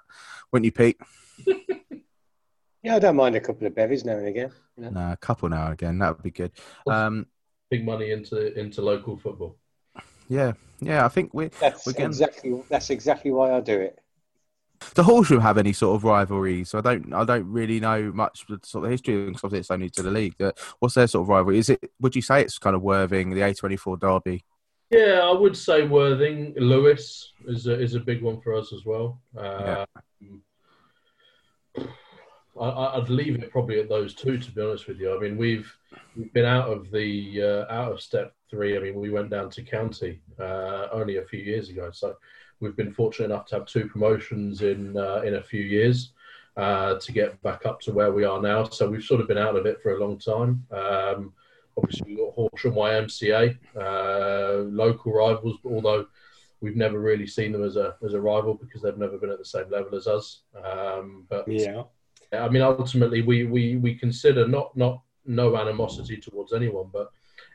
[0.52, 1.00] wouldn't you, Pete?
[2.82, 4.52] yeah, I don't mind a couple of bevies now and again.
[4.76, 4.90] You know?
[4.90, 5.98] No, a couple now and again.
[5.98, 6.52] That would be good.
[6.86, 7.26] Um,
[7.72, 9.56] big money into into local football.
[10.28, 11.06] Yeah, yeah.
[11.06, 11.48] I think we.
[11.58, 12.08] That's we're getting...
[12.08, 13.98] exactly that's exactly why I do it.
[14.94, 16.64] Does Horsham have any sort of rivalry?
[16.64, 19.60] So I don't, I don't really know much of the sort of history because obviously
[19.60, 20.34] it's only to the league.
[20.38, 21.58] But What's their sort of rivalry?
[21.58, 21.90] Is it?
[22.00, 24.44] Would you say it's kind of Worthing, the A24 derby?
[24.90, 26.52] Yeah, I would say Worthing.
[26.58, 29.20] Lewes is a, is a big one for us as well.
[29.36, 29.86] Uh,
[30.20, 31.84] yeah.
[32.60, 35.16] I, would leave it probably at those two, to be honest with you.
[35.16, 35.72] I mean, we've
[36.16, 38.76] we've been out of the uh, out of step three.
[38.76, 42.16] I mean, we went down to county uh, only a few years ago, so
[42.60, 46.12] we've been fortunate enough to have two promotions in uh, in a few years
[46.56, 48.64] uh, to get back up to where we are now.
[48.64, 50.64] So we've sort of been out of it for a long time.
[50.70, 51.32] Um,
[51.76, 56.06] obviously, we've got Horsham YMCA, uh, local rivals, although
[56.60, 59.38] we've never really seen them as a as a rival because they've never been at
[59.38, 60.42] the same level as us.
[60.64, 61.84] Um, but Yeah.
[62.32, 67.10] I mean, ultimately, we, we, we consider not not no animosity towards anyone, but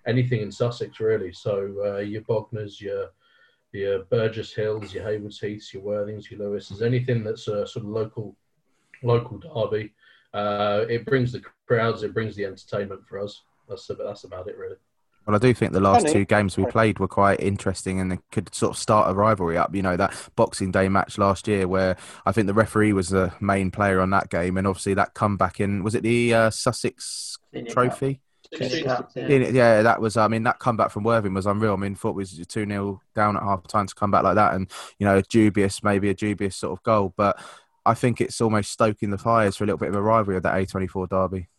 [0.06, 1.32] anything in Sussex really.
[1.32, 3.10] So uh, your Bognors, your
[3.73, 7.91] your Burgess Hills, your Haywards Heaths, your Worthings, your Lewes's, anything that's a sort of
[7.91, 8.36] local
[9.03, 9.93] local derby.
[10.34, 13.43] Uh, it brings the crowds, it brings the entertainment for us.
[13.67, 14.77] That's about, that's about it really.
[15.28, 16.13] Well, I do think the last Funny.
[16.13, 19.58] two games we played were quite interesting and they could sort of start a rivalry
[19.58, 19.76] up.
[19.76, 23.34] You know, that Boxing Day match last year where I think the referee was the
[23.42, 24.56] main player on that game.
[24.56, 28.22] And obviously that comeback in, was it the uh, Sussex Senior Trophy?
[28.86, 29.28] Cup, yeah.
[29.28, 29.50] Yeah.
[29.50, 30.16] yeah, that was.
[30.16, 31.74] I mean, that comeback from Worthing was unreal.
[31.74, 34.54] I mean, thought was two 0 down at half time to come back like that,
[34.54, 37.13] and you know, dubious, maybe a dubious sort of goal.
[37.18, 37.44] But
[37.86, 40.44] I think it's almost stoking the fires for a little bit of a rivalry of
[40.44, 41.50] that A24 derby.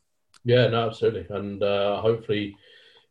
[0.44, 2.56] Yeah, no, absolutely, and uh, hopefully,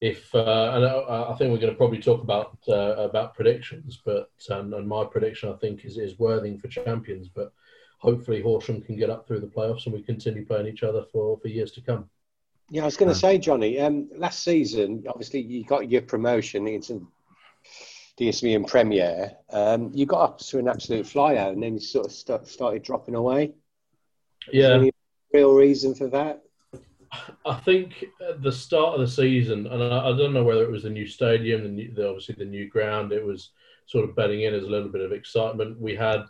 [0.02, 4.00] if uh, and I, I think we're going to probably talk about uh, about predictions,
[4.06, 7.52] but um, and my prediction I think is is Worthing for champions, but
[8.00, 11.38] hopefully Horsham can get up through the playoffs and we continue playing each other for
[11.40, 12.10] for years to come.
[12.70, 13.80] Yeah, I was going to say, Johnny.
[13.80, 17.08] Um, last season, obviously, you got your promotion into
[18.18, 19.32] the Isthmian Premier.
[19.52, 22.84] Um, you got up to an absolute flyout, and then you sort of st- started
[22.84, 23.54] dropping away.
[24.48, 24.92] Is there Yeah, any
[25.34, 26.44] real reason for that?
[27.46, 30.72] I think at the start of the season, and I, I don't know whether it
[30.72, 33.52] was the new stadium, the, new, the obviously the new ground, it was
[33.86, 35.80] sort of bedding in as a little bit of excitement.
[35.80, 36.26] We had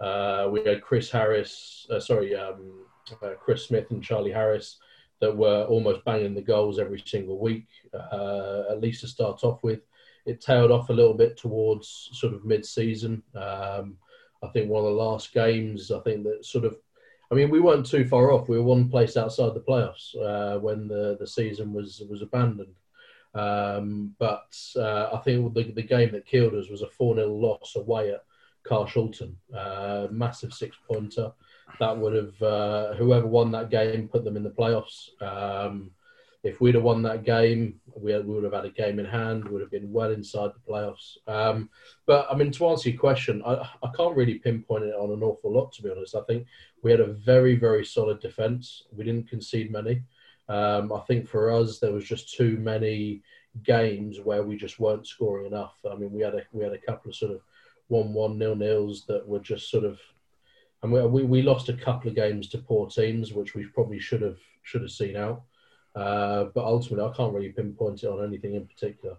[0.00, 2.86] uh, we had Chris Harris, uh, sorry, um,
[3.22, 4.78] uh, Chris Smith and Charlie Harris
[5.20, 9.62] that were almost banging the goals every single week, uh, at least to start off
[9.62, 9.80] with.
[10.26, 13.22] It tailed off a little bit towards sort of mid-season.
[13.34, 13.96] Um,
[14.42, 16.76] I think one of the last games, I think that sort of
[17.34, 18.48] I mean, we weren't too far off.
[18.48, 22.76] We were one place outside the playoffs uh, when the, the season was was abandoned.
[23.34, 27.34] Um, but uh, I think the, the game that killed us was a 4 0
[27.34, 28.22] loss away at
[28.64, 29.34] Carshalton.
[29.52, 31.32] Uh, massive six pointer.
[31.80, 35.08] That would have, uh, whoever won that game, put them in the playoffs.
[35.20, 35.90] Um,
[36.44, 39.48] if we'd have won that game, we, we would have had a game in hand,
[39.48, 41.16] would have been well inside the playoffs.
[41.26, 41.70] Um,
[42.04, 45.22] but I mean, to answer your question, I, I can't really pinpoint it on an
[45.22, 46.14] awful lot, to be honest.
[46.14, 46.46] I think
[46.82, 48.84] we had a very, very solid defence.
[48.92, 50.02] We didn't concede many.
[50.50, 53.22] Um, I think for us, there was just too many
[53.62, 55.76] games where we just weren't scoring enough.
[55.90, 57.40] I mean, we had a we had a couple of sort of
[57.88, 59.98] one-one nil nils that were just sort of,
[60.82, 63.98] and we, we we lost a couple of games to poor teams, which we probably
[63.98, 65.42] should have should have seen out.
[65.94, 69.16] Uh, but ultimately, I can't really pinpoint it on anything in particular.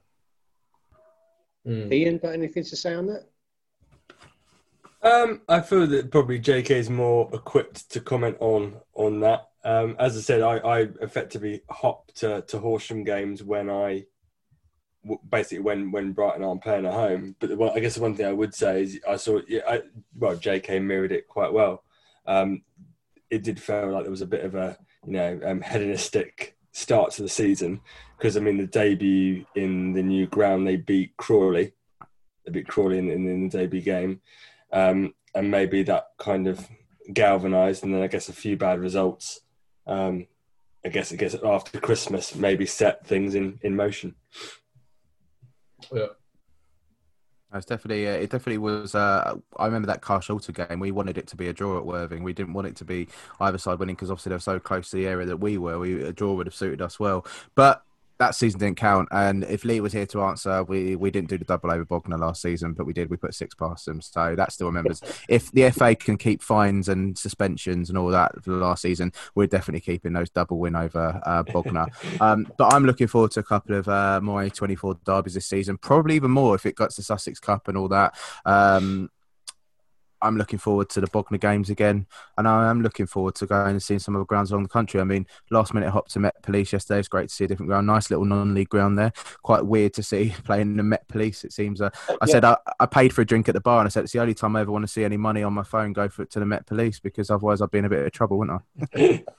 [1.65, 1.91] Mm.
[1.91, 3.27] Ian, got anything to say on that?
[5.01, 9.49] Um, I feel that probably JK is more equipped to comment on on that.
[9.63, 14.05] Um, as I said, I, I effectively hopped to, to Horsham games when I
[15.29, 17.35] basically when when Brighton aren't playing at home.
[17.39, 19.61] But the one, I guess the one thing I would say is I saw yeah,
[19.67, 19.81] I,
[20.17, 21.83] well JK mirrored it quite well.
[22.25, 22.63] Um,
[23.29, 27.09] it did feel like there was a bit of a you know um, hedonistic start
[27.09, 27.79] to the season
[28.17, 31.71] because I mean the debut in the new ground they beat Crawley,
[32.45, 34.19] they beat Crawley in, in, in the debut game,
[34.73, 36.67] um, and maybe that kind of
[37.13, 39.39] galvanised, and then I guess a few bad results.
[39.87, 40.27] Um,
[40.85, 44.15] I guess I guess after Christmas maybe set things in, in motion.
[45.93, 46.07] Yeah.
[47.53, 48.95] It's definitely, uh, it definitely was.
[48.95, 50.79] Uh, I remember that Carshalton game.
[50.79, 52.23] We wanted it to be a draw at Worthing.
[52.23, 53.07] We didn't want it to be
[53.39, 55.79] either side winning because obviously they were so close to the area that we were.
[55.79, 57.25] We, a draw would have suited us well.
[57.53, 57.84] But
[58.17, 59.09] that season didn't count.
[59.11, 62.17] And if Lee was here to answer, we, we didn't do the double over Bognor
[62.17, 63.09] last season, but we did.
[63.09, 64.01] We put six past them.
[64.01, 65.01] So that still remembers.
[65.27, 69.11] if the FA can keep fines and suspensions and all that for the last season,
[69.35, 71.87] we're definitely keeping those double win over uh, Bognor.
[72.21, 75.77] um, but I'm looking forward to a couple of uh, more 24 derbies this season,
[75.77, 78.15] probably even more if it gets the Sussex Cup and all that.
[78.45, 79.09] Um,
[80.25, 82.07] I'm looking forward to the Bognor games again,
[82.37, 84.69] and I am looking forward to going and seeing some of the grounds along the
[84.69, 84.99] country.
[84.99, 86.99] I mean, last minute hop to Met Police yesterday.
[86.99, 87.85] It's great to see a different ground.
[87.85, 89.13] Nice little non-league ground there.
[89.43, 91.43] Quite weird to see playing the Met Police.
[91.43, 91.79] It seems.
[91.79, 92.31] Uh, I Yeah.
[92.31, 94.19] said I, I paid for a drink at the bar, and I said it's the
[94.19, 96.31] only time I ever want to see any money on my phone go for it
[96.31, 98.61] to the Met Police because otherwise I'd be in a bit of trouble, wouldn't
[98.95, 99.23] I?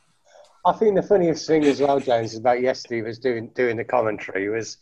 [0.65, 4.49] I think the funniest thing as well, James, about yesterday was doing doing the commentary
[4.49, 4.79] was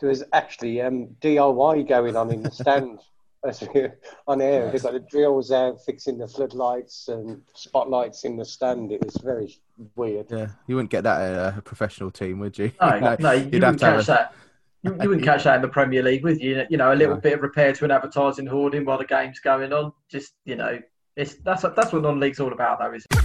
[0.00, 3.00] there was actually um, DIY going on in the stand.
[4.26, 4.70] on air.
[4.70, 8.92] They've got the drills out, fixing the floodlights and spotlights in the stand.
[8.92, 9.56] It was very
[9.96, 10.26] weird.
[10.30, 12.72] Yeah, you wouldn't get that at a professional team, would you?
[12.80, 14.34] No, You no, you you'd wouldn't have to have catch a- that.
[14.82, 16.64] You, you wouldn't catch that in the Premier League, with you?
[16.70, 17.20] You know, a little No.
[17.20, 19.92] bit of repair to an advertising hoarding while the game's going on.
[20.08, 20.78] Just you know,
[21.16, 23.18] it's that's that's what non-league's all about, though, isn't it?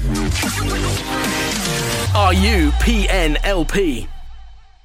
[2.15, 4.07] Are you PNLP?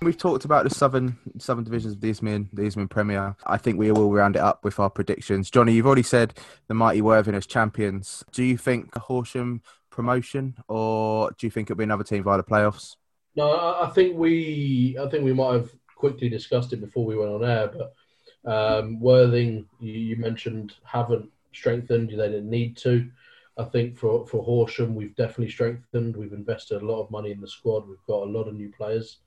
[0.00, 3.34] We've talked about the southern southern divisions of the Isthmian, the Isthmian Premier.
[3.44, 5.50] I think we will round it up with our predictions.
[5.50, 6.34] Johnny, you've already said
[6.68, 8.24] the mighty Worthing as champions.
[8.30, 12.44] Do you think Horsham promotion, or do you think it'll be another team via the
[12.44, 12.94] playoffs?
[13.34, 17.16] No, I I think we, I think we might have quickly discussed it before we
[17.16, 17.68] went on air.
[17.68, 17.94] But
[18.48, 22.10] um, Worthing, you, you mentioned, haven't strengthened.
[22.10, 23.10] They didn't need to.
[23.58, 26.16] I think for for Horsham, we've definitely strengthened.
[26.16, 27.88] We've invested a lot of money in the squad.
[27.88, 29.18] We've got a lot of new players.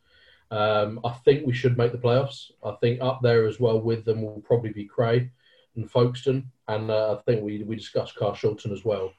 [0.52, 2.52] Um, I think we should make the playoffs.
[2.64, 5.32] I think up there as well with them will probably be Cray
[5.76, 9.14] and Folkestone, and uh, I think we we discussed Carshalton as well.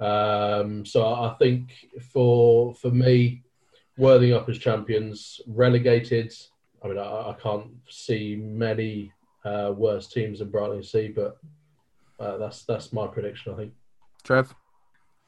[0.00, 1.70] Um, so I think
[2.12, 3.42] for for me,
[3.98, 6.32] Worthing up as champions, relegated.
[6.82, 9.12] I mean, I, I can't see many
[9.44, 11.36] uh, worse teams than Brightlingsea, but
[12.18, 13.52] uh, that's that's my prediction.
[13.52, 13.72] I think.
[14.24, 14.54] Trev?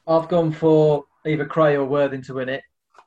[0.06, 2.62] I've gone for either Cray or Worthing to win it.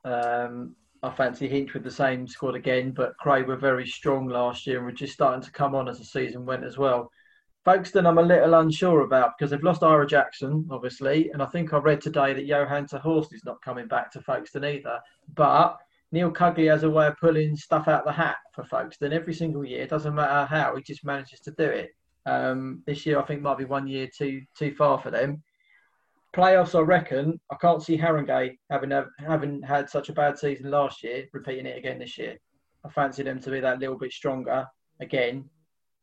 [0.05, 4.65] Um, I fancy Hinch with the same squad again, but Cray were very strong last
[4.65, 7.11] year and were just starting to come on as the season went as well.
[7.65, 11.73] Folkestone, I'm a little unsure about because they've lost Ira Jackson, obviously, and I think
[11.73, 14.99] I read today that Johan Horst is not coming back to Folkestone either.
[15.35, 15.77] But
[16.11, 19.33] Neil Cugley has a way of pulling stuff out of the hat for Folkestone every
[19.33, 19.83] single year.
[19.83, 21.91] It doesn't matter how, he just manages to do it.
[22.25, 25.43] Um, this year, I think, might be one year too too far for them
[26.35, 27.39] playoffs, I reckon.
[27.51, 31.77] I can't see Haringey having having had such a bad season last year, repeating it
[31.77, 32.37] again this year.
[32.85, 34.67] I fancy them to be that little bit stronger
[35.01, 35.49] again,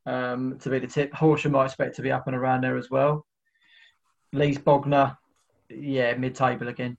[0.06, 1.12] um, to be the tip.
[1.14, 3.26] Horsham, I expect to be up and around there as well.
[4.32, 5.16] Leeds Bognor,
[5.70, 6.96] yeah, mid-table again.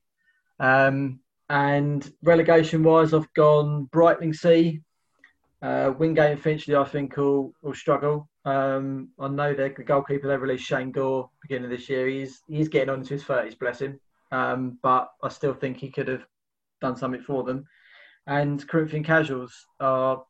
[0.60, 4.82] Um, and relegation-wise, I've gone Brightlingsea.
[5.66, 8.30] Uh, Wingate and Finchley, I think, will, will struggle.
[8.46, 12.08] Um, I know the goalkeeper they released Shane Gore beginning of this year.
[12.08, 14.00] He's he's getting on to his thirties, bless him.
[14.32, 16.24] Um, but I still think he could have
[16.82, 17.66] done something for them.
[18.28, 20.24] And Corinthian Casuals are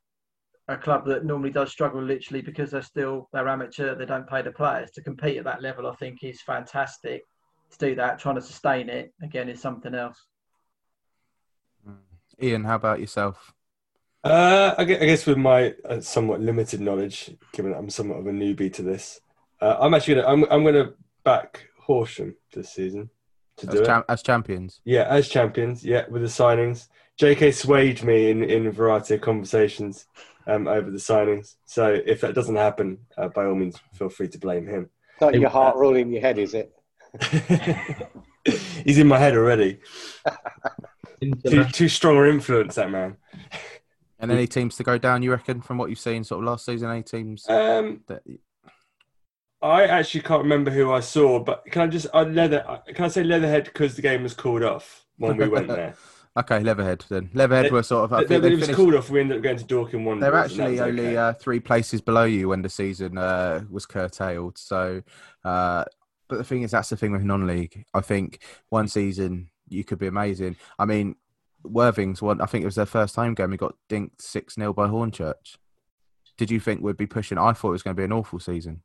[0.69, 3.93] a club that normally does struggle literally because they're still they're amateur.
[3.93, 5.86] They don't pay the players to compete at that level.
[5.86, 7.24] I think is fantastic.
[7.71, 10.28] To do that, trying to sustain it again is something else.
[12.41, 13.54] Ian, how about yourself?
[14.26, 18.18] Uh, I gue- I guess with my uh, somewhat limited knowledge, given that I'm somewhat
[18.20, 19.22] of a newbie to this,
[19.62, 23.12] uh, I'm actually gonna I'm, I'm gonna back Horsham this season
[23.58, 24.06] to do As, it.
[24.10, 24.82] as champions.
[24.84, 25.86] Yeah, as champions.
[25.86, 26.88] Yeah, with the signings,
[27.22, 30.08] JK swayed me in in a variety of conversations
[30.48, 31.58] um, over the signings.
[31.66, 34.90] So if that doesn't happen, uh, by all means, feel free to blame him.
[35.22, 36.74] Not your heart rule in your head, is it?
[38.84, 39.80] He's in my head already.
[41.48, 43.18] too, too strong an influence, that man.
[44.30, 46.66] And any teams to go down, you reckon, from what you've seen sort of last
[46.66, 46.90] season?
[46.90, 48.22] Any teams Um, that
[49.62, 52.64] I actually can't remember who I saw, but can I just uh, leather?
[52.94, 55.96] Can I say Leatherhead because the game was called off when we went there?
[56.38, 57.30] Okay, Leatherhead then.
[57.34, 58.12] Leatherhead It- were sort of.
[58.12, 59.10] I It, think they it was finished, called off.
[59.10, 60.20] We ended up going to Dorking one.
[60.20, 61.16] they're actually only okay.
[61.18, 64.58] uh, three places below you when the season uh, was curtailed.
[64.58, 65.02] So,
[65.46, 65.86] uh,
[66.28, 67.86] but the thing is, that's the thing with non-league.
[67.94, 70.58] I think one season you could be amazing.
[70.78, 71.16] I mean,
[71.69, 72.41] Worthing's one.
[72.41, 73.51] I think it was their first home game.
[73.51, 75.58] We got dinked six 0 by Hornchurch.
[76.38, 77.38] Did you think we'd be pushing?
[77.38, 78.82] I thought it was going to be an awful season.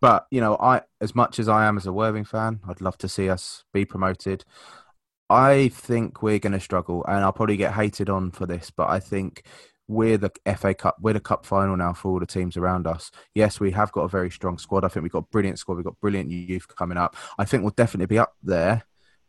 [0.00, 2.98] But you know, I as much as I am as a Worthing fan, I'd love
[2.98, 4.44] to see us be promoted.
[5.30, 8.90] I think we're going to struggle, and I'll probably get hated on for this, but
[8.90, 9.44] I think
[9.88, 13.10] we're the FA Cup, we're the Cup final now for all the teams around us.
[13.34, 14.84] Yes, we have got a very strong squad.
[14.84, 15.76] I think we've got a brilliant squad.
[15.76, 17.16] We've got brilliant youth coming up.
[17.38, 18.82] I think we'll definitely be up there,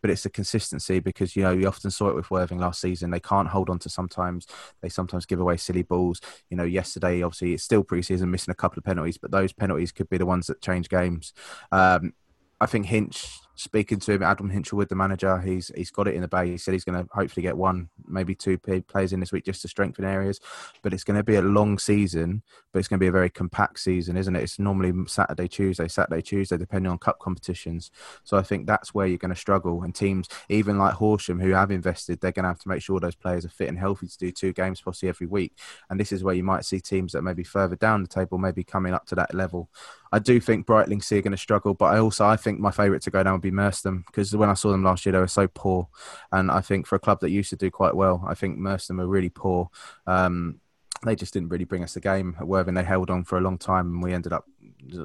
[0.03, 3.09] but it's the consistency because you know you often saw it with Worthing last season.
[3.09, 4.45] They can't hold on to sometimes.
[4.81, 6.19] They sometimes give away silly balls.
[6.49, 9.93] You know, yesterday obviously it's still preseason, missing a couple of penalties, but those penalties
[9.93, 11.33] could be the ones that change games.
[11.71, 12.13] Um,
[12.59, 16.21] I think Hinch, speaking to him, Adam Hinshelwood the manager, he's he's got it in
[16.21, 16.49] the bag.
[16.49, 19.61] He said he's going to hopefully get one, maybe two players in this week just
[19.61, 20.39] to strengthen areas.
[20.81, 23.29] But it's going to be a long season, but it's going to be a very
[23.29, 24.43] compact season, isn't it?
[24.43, 27.91] It's normally Saturday, Tuesday, Saturday, Tuesday, depending on cup competitions.
[28.23, 29.83] So I think that's where you're going to struggle.
[29.83, 32.99] And teams, even like Horsham, who have invested, they're going to have to make sure
[32.99, 35.57] those players are fit and healthy to do two games possibly every week.
[35.89, 38.37] And this is where you might see teams that may be further down the table,
[38.37, 39.69] maybe coming up to that level.
[40.13, 43.01] I do think Brightlingsea are going to struggle, but I also I think my favourite
[43.01, 45.47] to go down be Merstham because when I saw them last year, they were so
[45.47, 45.87] poor,
[46.31, 48.97] and I think for a club that used to do quite well, I think Merstham
[48.97, 49.69] were really poor.
[50.07, 50.59] Um,
[51.05, 52.75] they just didn't really bring us the game at Worthing.
[52.75, 54.45] They held on for a long time, and we ended up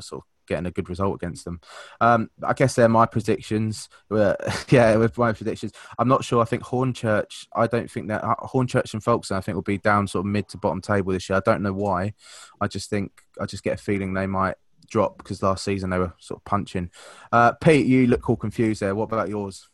[0.01, 1.61] sort of getting a good result against them.
[2.01, 3.89] Um, I guess they're my predictions.
[4.71, 6.43] Yeah, with my predictions, I'm not sure.
[6.43, 7.47] I think Hornchurch.
[7.55, 9.39] I don't think that uh, Hornchurch and Folkestone.
[9.39, 11.37] I think will be down sort of mid to bottom table this year.
[11.37, 12.15] I don't know why.
[12.61, 14.57] I just think I just get a feeling they might
[14.89, 16.91] drop because last season they were sort of punching.
[17.33, 18.95] Uh, Pete, you look all confused there.
[18.95, 19.69] What about yours?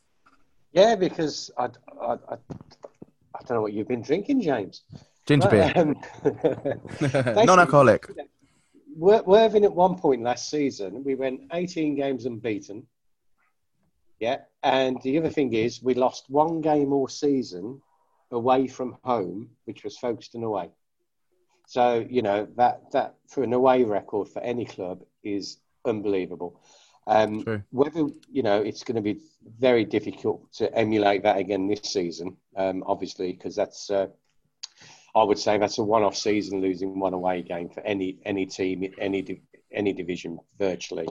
[0.72, 1.68] Yeah, because I,
[2.00, 4.82] I, I, I don't know what you've been drinking, James.
[5.26, 5.94] Ginger beer, Um,
[7.46, 8.06] non-alcoholic.
[8.96, 12.86] Wor- Worthing at one point last season, we went 18 games unbeaten.
[14.20, 17.80] Yeah, and the other thing is we lost one game all season
[18.30, 20.70] away from home, which was Folkestone away.
[21.66, 26.60] So you know that that for an away record for any club is unbelievable.
[27.06, 29.20] Um, whether you know it's going to be
[29.58, 34.06] very difficult to emulate that again this season, um, obviously, because that's uh,
[35.14, 38.90] I would say that's a one-off season, losing one away game for any any team,
[38.98, 39.42] any
[39.72, 41.08] any division virtually.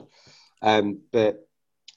[0.62, 1.46] Um, but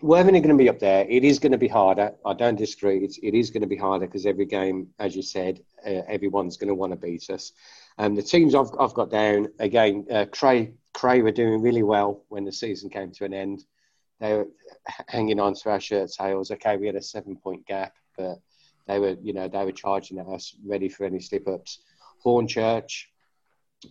[0.02, 1.08] Worthing are going to be up there.
[1.10, 2.14] It is going to be harder.
[2.24, 3.04] I don't disagree.
[3.04, 6.58] It's, it is going to be harder because every game, as you said, uh, everyone's
[6.58, 7.52] going to want to beat us.
[7.98, 12.24] Um, the teams I've, I've got down again, uh, Cray Cray were doing really well
[12.30, 13.64] when the season came to an end.
[14.20, 14.48] They were
[15.08, 16.50] hanging on to our shirt tails.
[16.50, 18.40] Okay, we had a seven-point gap, but
[18.88, 21.82] they were, you know, they were charging at us, ready for any slip-ups.
[22.26, 23.04] Hornchurch,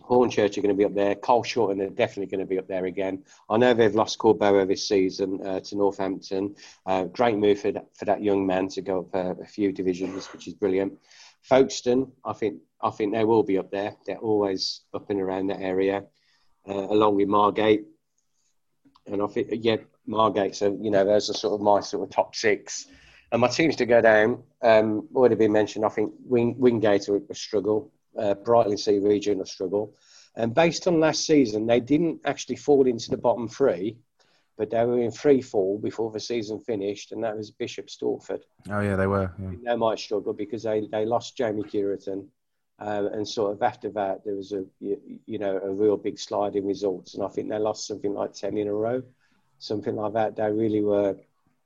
[0.01, 1.15] Hornchurch are going to be up there.
[1.15, 3.23] Carshalton are definitely going to be up there again.
[3.49, 6.55] I know they've lost Corboa this season uh, to Northampton.
[6.85, 9.71] Uh, great move for that, for that young man to go up uh, a few
[9.71, 10.99] divisions, which is brilliant.
[11.49, 13.95] Folkestone, I think I think they will be up there.
[14.05, 16.03] They're always up and around that area,
[16.67, 17.85] uh, along with Margate.
[19.05, 20.55] And I think yeah, Margate.
[20.55, 22.87] So you know, those are sort of my sort of top six.
[23.31, 25.83] And my teams to go down, um, already been mentioned.
[25.83, 29.95] I think Wing, Wingate are a struggle uh, Sea region a struggle.
[30.35, 33.97] And based on last season, they didn't actually fall into the bottom three,
[34.57, 38.41] but they were in free fall before the season finished, and that was Bishop Stortford.
[38.69, 39.31] Oh yeah, they were.
[39.39, 39.51] Yeah.
[39.63, 42.27] They might struggle because they, they lost Jamie Cureton.
[42.79, 46.19] Um, and sort of after that, there was a you, you know a real big
[46.19, 49.01] slide in results, and I think they lost something like ten in a row,
[49.59, 50.35] something like that.
[50.35, 51.17] They really were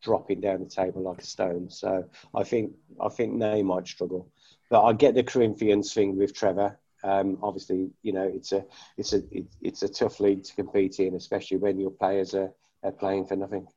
[0.02, 1.70] dropping down the table like a stone.
[1.70, 4.30] So I think I think they might struggle.
[4.70, 6.78] But I get the Corinthians thing with Trevor.
[7.04, 8.64] Um, obviously, you know it's a
[8.98, 12.54] it's a it, it's a tough league to compete in, especially when your players are,
[12.84, 13.68] are playing for nothing.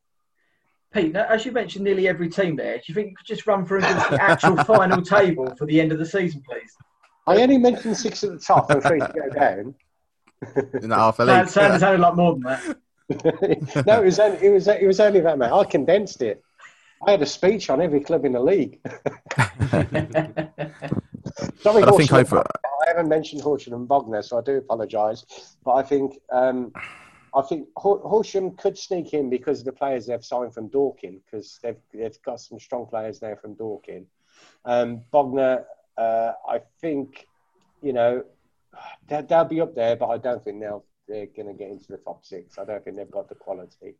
[0.92, 2.76] Pete, as you mentioned, nearly every team there.
[2.76, 5.80] Do you think you could just run through and the actual final table for the
[5.80, 6.72] end of the season, please?
[7.26, 9.74] I only mentioned six at the top and three to go down.
[10.82, 11.48] In that half a Sound- league.
[11.48, 12.76] sounded, sounded like more than that.
[13.86, 15.50] no, it was only, it was it was only that, mate.
[15.50, 16.42] I condensed it.
[17.06, 18.78] I had a speech on every club in the league.
[21.60, 22.44] Sorry, But I think Horsham and over-
[22.82, 25.24] I haven't mentioned Horsham and Bognor, so I do apologise.
[25.64, 26.72] But I think um,
[27.34, 31.20] I think Hor- Horsham could sneak in because of the players they've signed from Dorking,
[31.24, 34.06] because they've they've got some strong players there from Dorking.
[34.64, 35.66] Um, Bognor,
[35.96, 37.26] uh, I think,
[37.82, 38.24] you know,
[39.08, 41.88] they'll, they'll be up there, but I don't think they'll they're going to get into
[41.88, 42.58] the top six.
[42.58, 43.96] I don't think they've got the quality.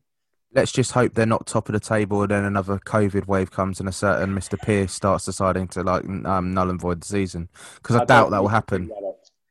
[0.55, 3.81] Let's just hope they're not top of the table, and then another COVID wave comes,
[3.81, 4.61] and a certain Mr.
[4.61, 7.49] Pierce starts deciding to like um, null and void the season.
[7.77, 8.91] Because I, I doubt that will happen.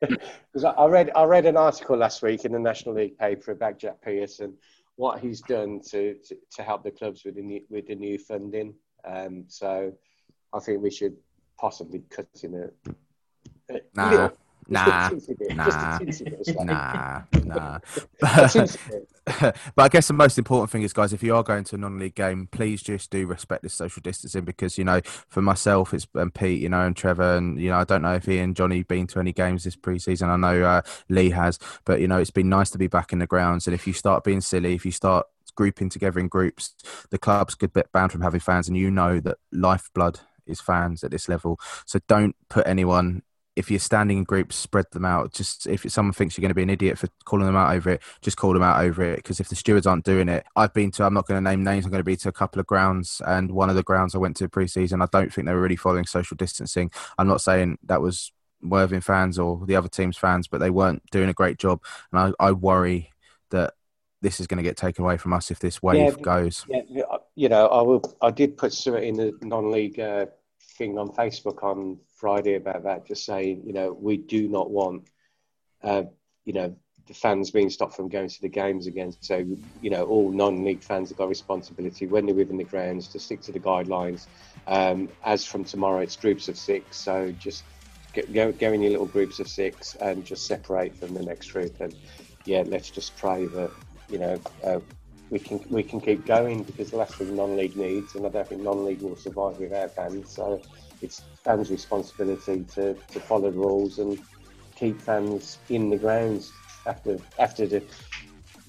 [0.08, 3.80] Because I read I read an article last week in the National League paper about
[3.80, 4.54] Jack Pearson,
[4.96, 8.18] what he's done to, to, to help the clubs with the new, with the new
[8.20, 8.74] funding.
[9.06, 9.94] Um, so
[10.54, 11.16] I think we should
[11.58, 14.38] possibly cut in a, a Nah, little-
[14.68, 17.80] nah, bit, nah, bit nah, nah.
[19.76, 21.78] But I guess the most important thing is, guys, if you are going to a
[21.78, 26.08] non-league game, please just do respect this social distancing because you know, for myself, it's
[26.14, 28.56] and Pete, you know, and Trevor, and you know, I don't know if he and
[28.56, 30.28] Johnny been to any games this preseason.
[30.28, 33.20] I know uh, Lee has, but you know, it's been nice to be back in
[33.20, 33.66] the grounds.
[33.66, 36.74] And if you start being silly, if you start grouping together in groups,
[37.10, 41.04] the club's good bit banned from having fans, and you know that lifeblood is fans
[41.04, 41.60] at this level.
[41.86, 43.24] So don't put anyone
[43.56, 45.32] if you're standing in groups, spread them out.
[45.34, 47.92] Just if someone thinks you're going to be an idiot for calling them out over
[47.92, 49.18] it, just call them out over it.
[49.18, 51.04] Because if the stewards aren't doing it, I've been to.
[51.04, 51.86] I'm not going to name names.
[51.86, 54.20] I'm going to be to a couple of grounds, and one of the grounds I
[54.20, 56.92] went to pre-season, I don't think they were really following social distancing.
[57.18, 58.32] I'm not saying that was
[58.62, 62.34] Worthing fans or the other team's fans, but they weren't doing a great job, and
[62.40, 63.12] I, I worry
[63.52, 63.74] that
[64.22, 66.66] this is going to get taken away from us if this wave Yeah, goes.
[66.70, 67.04] Yeah,
[67.36, 68.18] you know, I will.
[68.22, 70.28] I did put something in the non-league uh,
[70.78, 75.04] thing on Facebook on Friday about that, just saying, you know, we do not want,
[75.84, 76.04] uh,
[76.46, 76.76] you know,
[77.08, 79.14] the fans being stopped from going to the games again.
[79.20, 79.38] So,
[79.82, 83.42] you know, all non-league fans have got responsibility when they're within the grounds to stick
[83.44, 84.28] to the guidelines.
[84.68, 87.64] Um, as from tomorrow, it's groups of six, so just
[88.34, 91.76] go, go in your little groups of six and just separate from the next group.
[91.82, 91.94] And
[92.46, 93.72] yeah, let's just pray that
[94.14, 94.80] you know, uh,
[95.34, 99.02] we can we can keep going because what non-league needs, and I don't think non-league
[99.02, 100.32] will survive without fans.
[100.36, 100.62] So
[101.02, 104.20] it's fans' responsibility to, to follow the rules and
[104.76, 106.54] keep fans in the grounds
[106.86, 107.84] after after the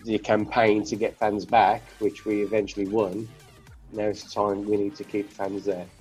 [0.06, 3.28] the campaign to get fans back, which we eventually won.
[3.92, 5.93] Now it's time we need to keep fans there.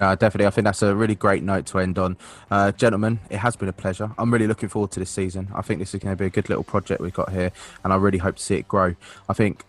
[0.00, 0.46] No, definitely.
[0.46, 2.16] I think that's a really great note to end on.
[2.50, 4.10] Uh, gentlemen, it has been a pleasure.
[4.18, 5.48] I'm really looking forward to this season.
[5.54, 7.52] I think this is going to be a good little project we've got here,
[7.84, 8.94] and I really hope to see it grow.
[9.28, 9.64] I think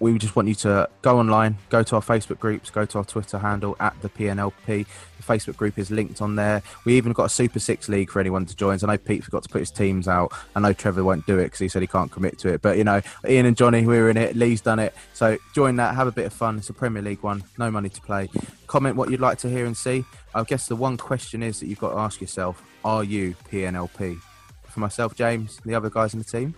[0.00, 3.04] we just want you to go online, go to our Facebook groups, go to our
[3.04, 4.66] Twitter handle at the PNLP.
[4.66, 6.62] The Facebook group is linked on there.
[6.84, 8.78] We even got a Super Six League for anyone to join.
[8.78, 10.32] So I know Pete forgot to put his teams out.
[10.54, 12.62] I know Trevor won't do it because he said he can't commit to it.
[12.62, 14.36] But you know, Ian and Johnny, we're in it.
[14.36, 14.94] Lee's done it.
[15.14, 16.58] So join that, have a bit of fun.
[16.58, 18.28] It's a Premier League one, no money to play.
[18.66, 20.04] Comment what you'd like to hear and see.
[20.34, 24.20] I guess the one question is that you've got to ask yourself: Are you PNLP?
[24.68, 26.54] For myself, James, the other guys in the team.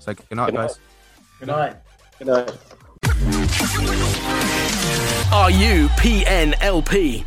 [0.00, 0.52] So Good night.
[0.52, 0.78] guys.
[1.38, 1.76] Good night.
[2.24, 2.58] Good night.
[5.32, 7.26] Are you PNLP?